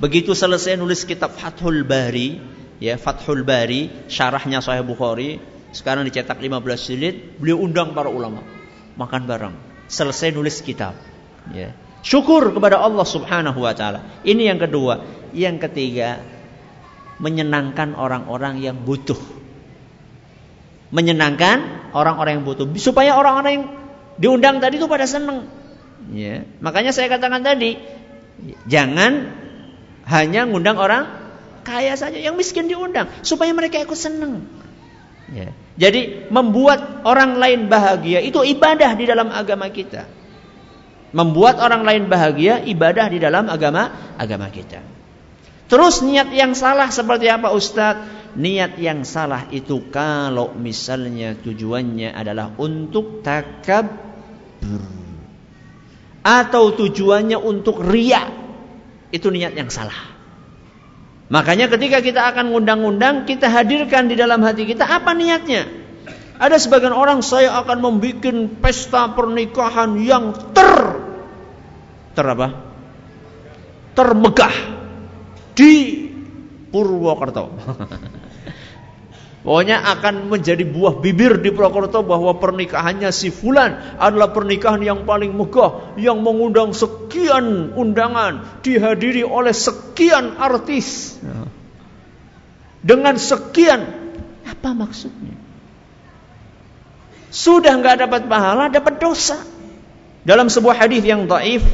[0.00, 2.40] begitu selesai nulis kitab Fathul Bari,
[2.80, 5.36] ya Fathul Bari, syarahnya Sahih Bukhari,
[5.76, 8.40] sekarang dicetak 15 jilid, beliau undang para ulama
[8.96, 9.67] makan bareng.
[9.88, 10.94] Selesai nulis kitab,
[11.50, 11.72] ya.
[12.04, 14.04] Syukur kepada Allah Subhanahu wa taala.
[14.22, 15.02] Ini yang kedua.
[15.34, 16.22] Yang ketiga,
[17.20, 19.18] menyenangkan orang-orang yang butuh.
[20.88, 23.66] Menyenangkan orang-orang yang butuh supaya orang-orang yang
[24.16, 25.48] diundang tadi itu pada senang.
[26.14, 26.48] Ya.
[26.64, 27.76] Makanya saya katakan tadi,
[28.64, 29.34] jangan
[30.08, 31.04] hanya ngundang orang
[31.68, 34.48] kaya saja, yang miskin diundang supaya mereka ikut senang.
[35.28, 35.52] Ya.
[35.78, 40.08] Jadi membuat orang lain bahagia itu ibadah di dalam agama kita.
[41.14, 44.84] Membuat orang lain bahagia ibadah di dalam agama agama kita.
[45.68, 48.16] Terus niat yang salah seperti apa Ustadz?
[48.36, 54.84] Niat yang salah itu kalau misalnya tujuannya adalah untuk takabur
[56.20, 58.28] atau tujuannya untuk riak
[59.08, 60.17] itu niat yang salah.
[61.28, 65.68] Makanya ketika kita akan ngundang-undang, kita hadirkan di dalam hati kita apa niatnya.
[66.38, 68.32] Ada sebagian orang saya akan membuat
[68.64, 70.72] pesta pernikahan yang ter
[72.16, 72.48] ter apa?
[73.92, 74.54] Termegah
[75.52, 75.72] di
[76.70, 77.44] Purwokerto.
[79.48, 85.32] Pokoknya akan menjadi buah bibir di Purwokerto bahwa pernikahannya si Fulan adalah pernikahan yang paling
[85.32, 91.16] megah, yang mengundang sekian undangan, dihadiri oleh sekian artis.
[92.84, 93.88] Dengan sekian,
[94.44, 95.32] apa maksudnya?
[97.32, 99.40] Sudah nggak dapat pahala, dapat dosa.
[100.28, 101.64] Dalam sebuah hadis yang taif,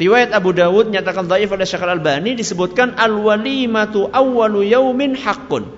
[0.00, 5.77] riwayat Abu Dawud nyatakan taif oleh Syekh Al-Albani disebutkan al-walimatu awwalu yaumin haqqun.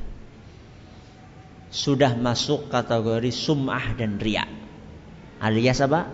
[1.71, 4.51] sudah masuk kategori sum'ah dan riak.
[5.39, 6.05] Alias apa?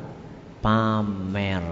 [0.62, 1.66] Pamer.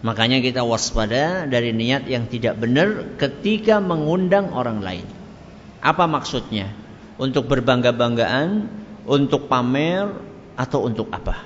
[0.00, 5.06] Makanya kita waspada dari niat yang tidak benar ketika mengundang orang lain.
[5.84, 6.72] Apa maksudnya?
[7.16, 8.68] Untuk berbangga-banggaan,
[9.08, 10.10] untuk pamer,
[10.56, 11.44] atau untuk apa?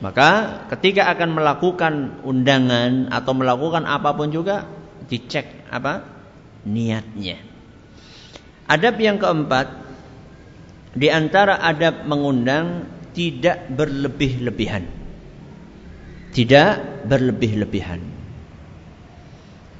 [0.00, 0.28] Maka
[0.72, 1.94] ketika akan melakukan
[2.24, 4.64] undangan atau melakukan apa pun juga
[5.06, 6.20] dicek apa?
[6.60, 7.40] niatnya.
[8.68, 9.89] Adab yang keempat
[10.90, 14.84] di antara adab mengundang tidak berlebih-lebihan.
[16.30, 16.70] Tidak
[17.06, 18.00] berlebih-lebihan.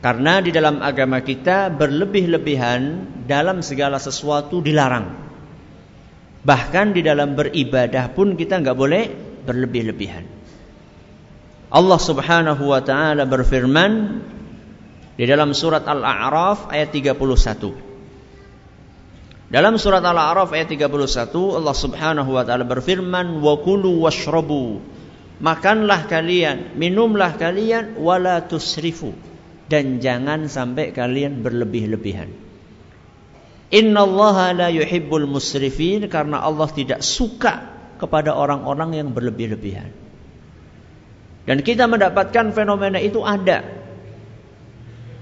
[0.00, 5.28] Karena di dalam agama kita berlebih-lebihan dalam segala sesuatu dilarang.
[6.40, 9.04] Bahkan di dalam beribadah pun kita nggak boleh
[9.44, 10.24] berlebih-lebihan.
[11.70, 13.92] Allah Subhanahu wa taala berfirman
[15.20, 17.89] di dalam surat Al-A'raf ayat 31.
[19.50, 24.78] Dalam surat Al-A'raf ayat 31 Allah Subhanahu wa taala berfirman wa kulu washrabu.
[25.42, 29.10] Makanlah kalian minumlah kalian wala tusrifu.
[29.66, 32.30] Dan jangan sampai kalian berlebih-lebihan.
[33.74, 39.90] Innallaha la yuhibbul musrifin karena Allah tidak suka kepada orang-orang yang berlebih-lebihan.
[41.46, 43.66] Dan kita mendapatkan fenomena itu ada.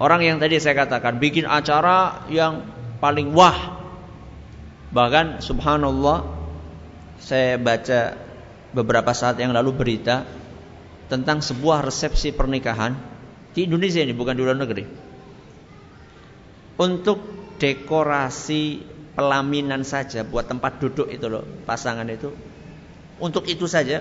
[0.01, 2.64] Orang yang tadi saya katakan bikin acara yang
[3.01, 3.78] paling wah
[4.89, 6.24] Bahkan subhanallah
[7.20, 8.16] saya baca
[8.72, 10.24] beberapa saat yang lalu berita
[11.09, 12.97] tentang sebuah resepsi pernikahan
[13.53, 14.84] di Indonesia ini bukan di luar negeri.
[16.78, 17.18] untuk
[17.59, 18.86] dekorasi
[19.18, 22.30] pelaminan saja buat tempat duduk itu loh pasangan itu
[23.18, 23.99] untuk itu saja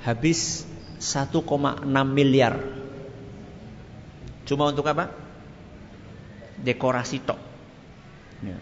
[0.00, 0.64] habis
[0.96, 2.56] 1,6 miliar
[4.48, 5.12] cuma untuk apa
[6.56, 7.36] dekorasi tok
[8.40, 8.56] ya.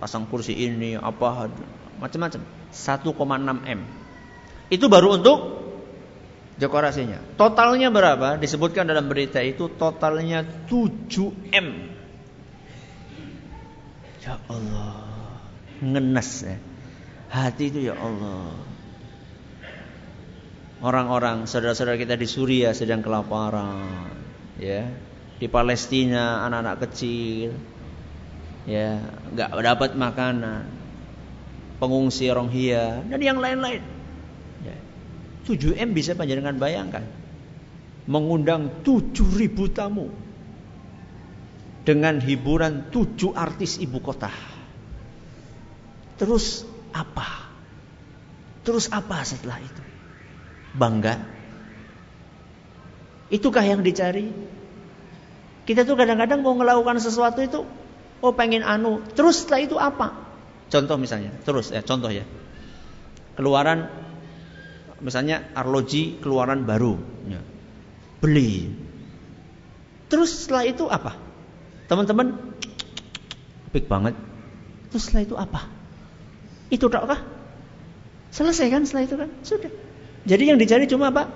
[0.00, 1.52] Pasang kursi ini apa
[2.00, 2.40] macam-macam
[2.72, 3.12] 1,6
[3.68, 3.80] m
[4.72, 5.38] itu baru untuk
[6.56, 12.00] dekorasinya totalnya berapa disebutkan dalam berita itu totalnya 7 m
[14.20, 15.00] Ya Allah,
[15.80, 16.56] ngenes ya.
[17.32, 18.52] Hati itu ya Allah.
[20.84, 24.12] Orang-orang saudara-saudara kita di Suriah sedang kelaparan,
[24.60, 24.92] ya.
[25.40, 27.56] Di Palestina anak-anak kecil,
[28.68, 29.00] ya,
[29.32, 30.64] nggak dapat makanan.
[31.80, 33.80] Pengungsi Rohingya dan yang lain-lain.
[34.60, 34.76] Ya.
[35.48, 37.08] 7M bisa panjenengan bayangkan.
[38.04, 40.12] Mengundang 7000 tamu
[41.88, 44.28] dengan hiburan tujuh artis ibu kota.
[46.20, 47.48] Terus apa?
[48.60, 49.82] Terus apa setelah itu?
[50.76, 51.16] Bangga?
[53.32, 54.28] Itukah yang dicari?
[55.64, 57.64] Kita tuh kadang-kadang mau melakukan sesuatu itu,
[58.20, 60.16] oh pengen anu, terus setelah itu apa?
[60.70, 62.22] Contoh misalnya, terus ya contoh ya.
[63.34, 63.88] Keluaran
[65.00, 67.40] misalnya arloji keluaran baru, ya.
[68.20, 68.68] beli.
[70.12, 71.16] Terus setelah itu apa?
[71.88, 72.36] Teman-teman,
[73.72, 74.14] big banget.
[74.92, 75.60] Terus setelah itu apa?
[76.70, 77.20] Itu tak kah?
[78.30, 79.30] Selesai kan setelah itu kan?
[79.42, 79.72] Sudah.
[80.28, 81.26] Jadi yang dicari cuma apa?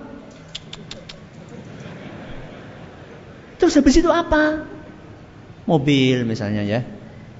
[3.59, 4.74] Terus habis itu apa?
[5.65, 6.81] Mobil misalnya ya.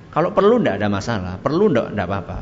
[0.09, 1.33] Kalau perlu tidak ada masalah.
[1.37, 2.39] Perlu tidak apa-apa.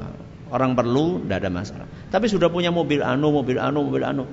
[0.53, 1.87] Orang perlu tidak ada masalah.
[2.13, 4.23] Tapi sudah punya mobil anu, mobil anu, mobil anu.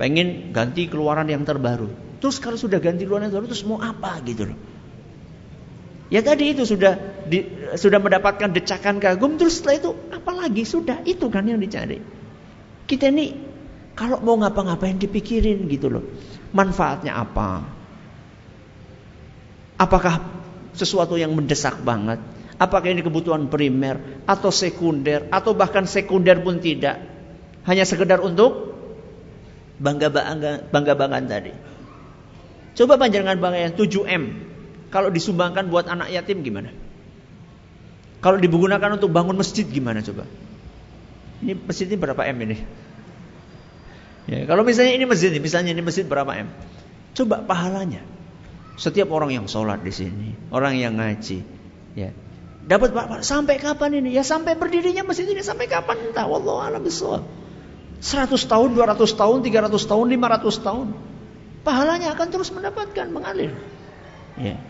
[0.00, 2.18] Pengen ganti keluaran yang terbaru.
[2.18, 4.58] Terus kalau sudah ganti keluaran yang terbaru terus mau apa gitu loh.
[6.12, 6.96] Ya tadi itu sudah
[7.26, 7.44] di,
[7.74, 12.00] sudah mendapatkan decakan kagum terus setelah itu apalagi sudah itu kan yang dicari.
[12.84, 13.32] Kita ini
[13.94, 16.04] kalau mau ngapa-ngapain dipikirin gitu loh.
[16.54, 17.66] Manfaatnya apa?
[19.74, 20.43] Apakah
[20.74, 22.20] sesuatu yang mendesak banget?
[22.54, 27.02] Apakah ini kebutuhan primer atau sekunder atau bahkan sekunder pun tidak?
[27.66, 28.76] Hanya sekedar untuk
[29.80, 31.52] bangga bangga bangga banggaan tadi.
[32.74, 34.22] Coba panjangan bangga yang 7M
[34.94, 36.70] kalau disumbangkan buat anak yatim gimana?
[38.22, 40.24] Kalau digunakan untuk bangun masjid gimana coba?
[41.42, 42.56] Ini masjid ini berapa M ini?
[44.24, 46.48] Ya, kalau misalnya ini masjid, misalnya ini masjid berapa M?
[47.12, 48.00] Coba pahalanya.
[48.74, 51.46] Setiap orang yang sholat di sini, orang yang ngaji,
[51.94, 52.10] ya,
[52.64, 54.16] dapat sampai kapan ini?
[54.16, 56.10] Ya sampai berdirinya masjid ini sampai kapan?
[56.10, 56.26] Entah.
[56.26, 57.22] Wallahu a'lam bishawab.
[58.04, 60.86] 100 tahun, 200 tahun, 300 tahun, 500 tahun.
[61.64, 63.52] Pahalanya akan terus mendapatkan mengalir.
[64.36, 64.60] Ya.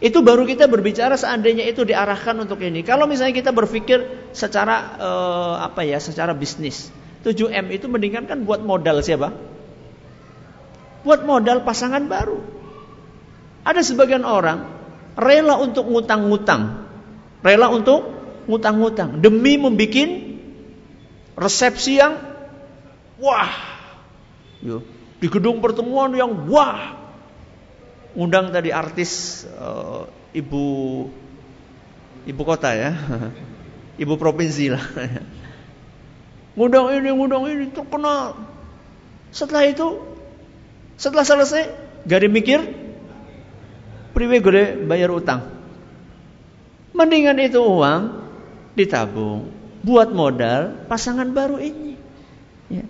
[0.00, 2.84] Itu baru kita berbicara seandainya itu diarahkan untuk ini.
[2.84, 6.88] Kalau misalnya kita berpikir secara uh, apa ya, secara bisnis.
[7.24, 9.32] 7M itu mendingan kan buat modal siapa?
[11.04, 12.40] Buat modal pasangan baru.
[13.64, 14.64] Ada sebagian orang
[15.14, 16.88] rela untuk ngutang-ngutang.
[17.44, 18.08] Rela untuk
[18.48, 20.08] ngutang-ngutang demi membuat
[21.36, 22.16] resepsi yang
[23.20, 23.52] wah.
[25.20, 27.04] Di gedung pertemuan yang wah
[28.14, 30.66] undang tadi artis uh, ibu
[32.24, 32.92] ibu kota ya,
[34.02, 34.84] ibu provinsi lah.
[36.56, 38.38] ngundang ini, ngundang ini terkenal.
[39.34, 40.13] Setelah itu,
[40.94, 41.70] setelah selesai,
[42.06, 42.60] gak mikir,
[44.14, 45.50] priwe gede bayar utang.
[46.94, 48.22] Mendingan itu uang
[48.78, 49.50] ditabung
[49.82, 51.98] buat modal pasangan baru ini.
[52.70, 52.86] Ya.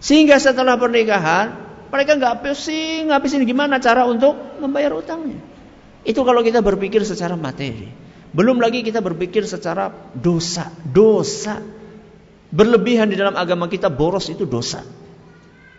[0.00, 5.38] Sehingga setelah pernikahan mereka nggak pusing ngabisin gimana cara untuk membayar utangnya.
[6.02, 7.86] Itu kalau kita berpikir secara materi.
[8.34, 10.72] Belum lagi kita berpikir secara dosa.
[10.82, 11.62] Dosa.
[12.50, 14.82] Berlebihan di dalam agama kita boros itu dosa.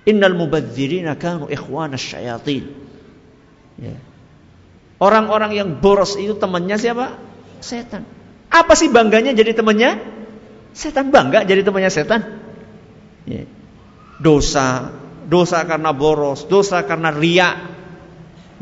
[0.05, 2.69] Innal mubadzirina kanu ikhwana syayatin.
[3.81, 3.97] Ya.
[5.01, 7.17] Orang-orang yang boros itu temannya siapa?
[7.59, 8.07] Setan.
[8.53, 9.99] Apa sih bangganya jadi temannya?
[10.71, 12.21] Setan bangga jadi temannya setan.
[13.25, 13.49] Ya.
[14.21, 14.95] Dosa,
[15.27, 17.55] dosa karena boros, dosa karena riak,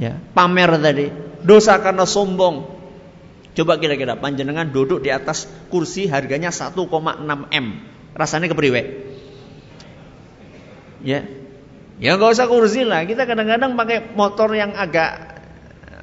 [0.02, 1.12] ya, pamer tadi,
[1.46, 2.74] dosa karena sombong.
[3.54, 6.74] Coba kira-kira panjenengan duduk di atas kursi harganya 1,6
[7.54, 7.66] M.
[8.18, 9.13] Rasanya kepriwe?
[11.04, 11.28] Ya.
[12.02, 13.06] Ya nggak usah kursi lah.
[13.06, 15.40] Kita kadang-kadang pakai motor yang agak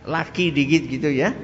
[0.06, 1.34] laki dikit gitu ya.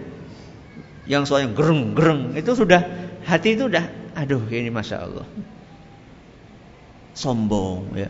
[1.08, 2.82] Yang soalnya gereng-gereng itu sudah
[3.26, 3.84] hati itu udah
[4.16, 5.26] aduh ini masya Allah
[7.12, 8.08] sombong ya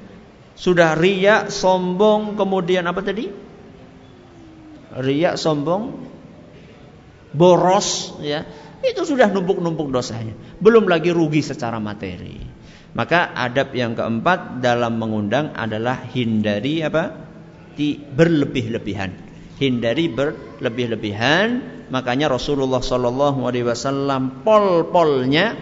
[0.57, 3.29] sudah ria, sombong, kemudian apa tadi?
[4.97, 6.09] riak, sombong,
[7.37, 8.49] boros, ya,
[8.81, 10.33] itu sudah numpuk-numpuk dosanya.
[10.57, 12.41] Belum lagi rugi secara materi.
[12.97, 17.13] Maka adab yang keempat dalam mengundang adalah hindari apa?
[17.77, 19.13] Di berlebih-lebihan.
[19.61, 21.49] Hindari berlebih-lebihan.
[21.93, 25.53] Makanya Rasulullah Shallallahu Alaihi Wasallam pol-polnya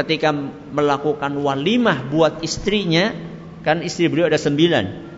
[0.00, 0.32] ketika
[0.72, 3.12] melakukan walimah buat istrinya,
[3.60, 5.08] kan istri beliau ada sembilan.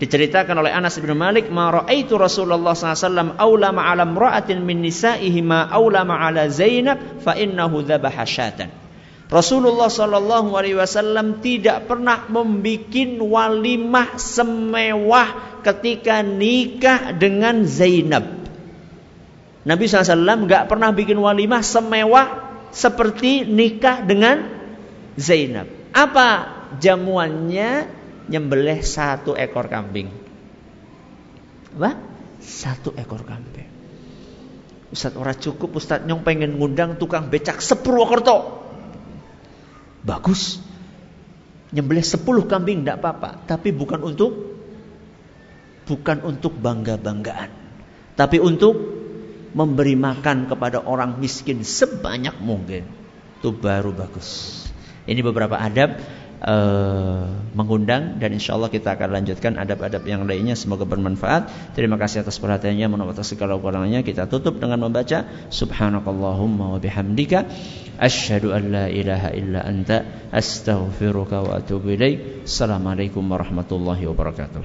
[0.00, 5.68] Diceritakan oleh Anas bin Malik, "Ma ra'aitu Rasulullah SAW aula ma'ala imra'atin min nisa'ihi ma
[5.68, 8.87] aula ma'ala Zainab fa innahu dhabaha syatan."
[9.28, 18.24] Rasulullah Shallallahu Alaihi Wasallam tidak pernah membuat walimah semewah ketika nikah dengan Zainab.
[19.68, 22.26] Nabi SAW nggak pernah bikin walimah semewah
[22.72, 24.48] seperti nikah dengan
[25.20, 25.68] Zainab.
[25.92, 26.28] Apa
[26.80, 28.00] jamuannya?
[28.28, 30.12] Nyembelih satu ekor kambing.
[31.80, 31.96] Apa?
[32.44, 33.68] Satu ekor kambing.
[34.92, 38.67] Ustaz ora cukup Ustaz nyong pengen ngundang tukang becak Sepurwokerto.
[40.08, 40.64] Bagus.
[41.68, 43.44] Nyembelih sepuluh kambing tidak apa-apa.
[43.44, 44.32] Tapi bukan untuk
[45.84, 47.52] bukan untuk bangga-banggaan.
[48.16, 48.72] Tapi untuk
[49.52, 52.88] memberi makan kepada orang miskin sebanyak mungkin.
[53.36, 54.64] Itu baru bagus.
[55.04, 56.00] Ini beberapa adab
[56.42, 60.54] uh, mengundang dan insya Allah kita akan lanjutkan adab-adab yang lainnya.
[60.54, 61.74] Semoga bermanfaat.
[61.74, 67.46] Terima kasih atas perhatiannya menurut atas segala kekurangannya kita tutup dengan membaca subhanakallahumma wa bihamdika
[67.98, 72.48] asyhadu an la ilaha illa anta astaghfiruka wa atubu ilaik.
[72.48, 74.62] Assalamualaikum warahmatullahi wabarakatuh